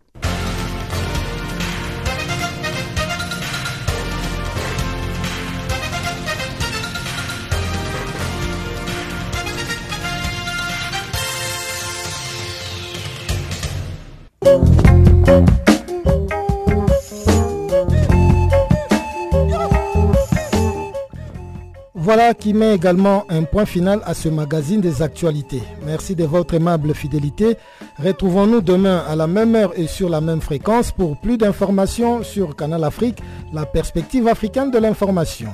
[22.06, 25.64] Voilà qui met également un point final à ce magazine des actualités.
[25.88, 27.58] Merci de votre aimable fidélité.
[27.98, 32.56] Retrouvons-nous demain à la même heure et sur la même fréquence pour plus d'informations sur
[32.56, 35.50] Canal Afrique, la perspective africaine de l'information.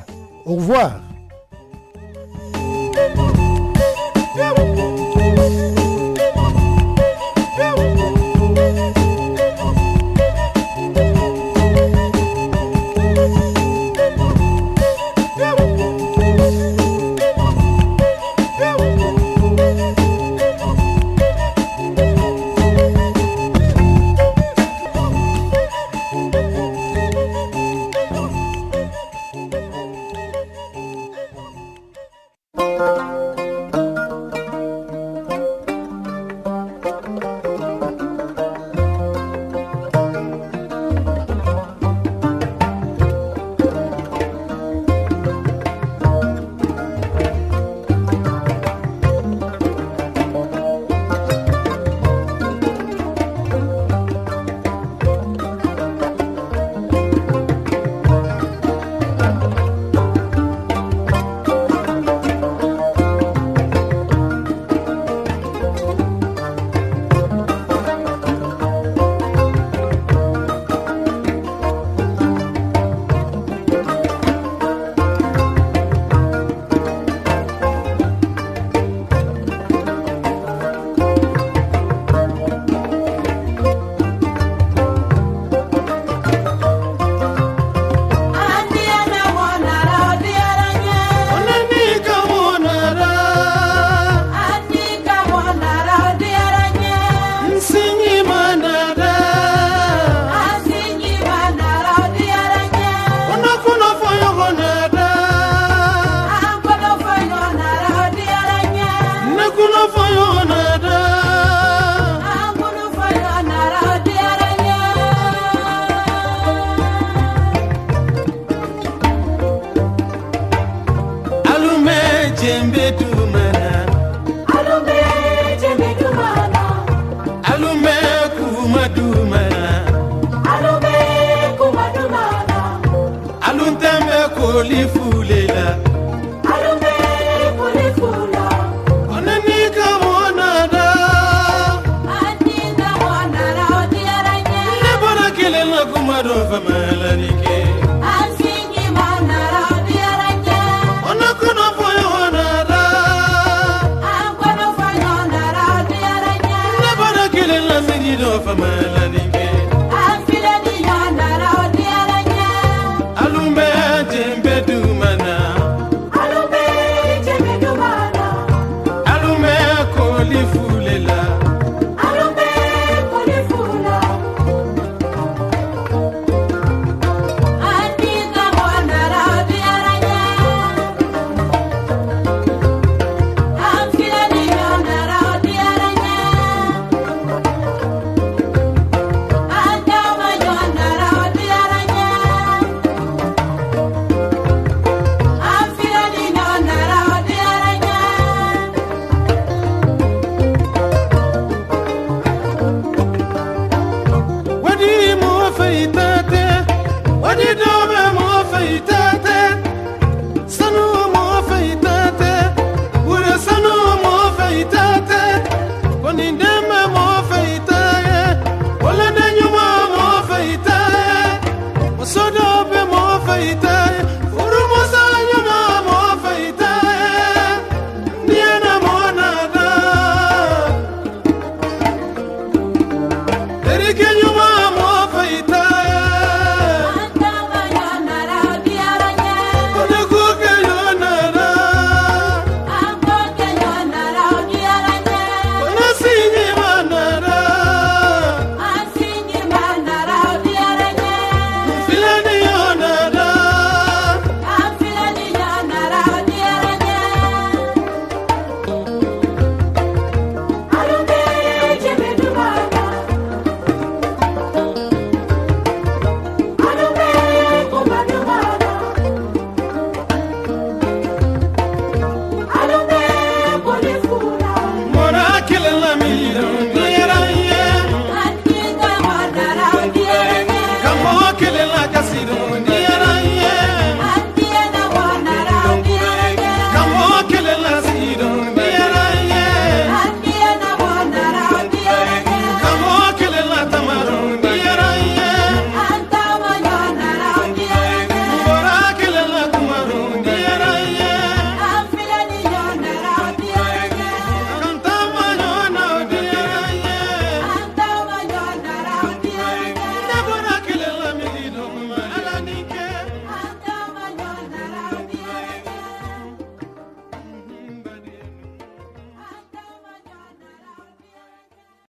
[0.46, 1.00] Au revoir.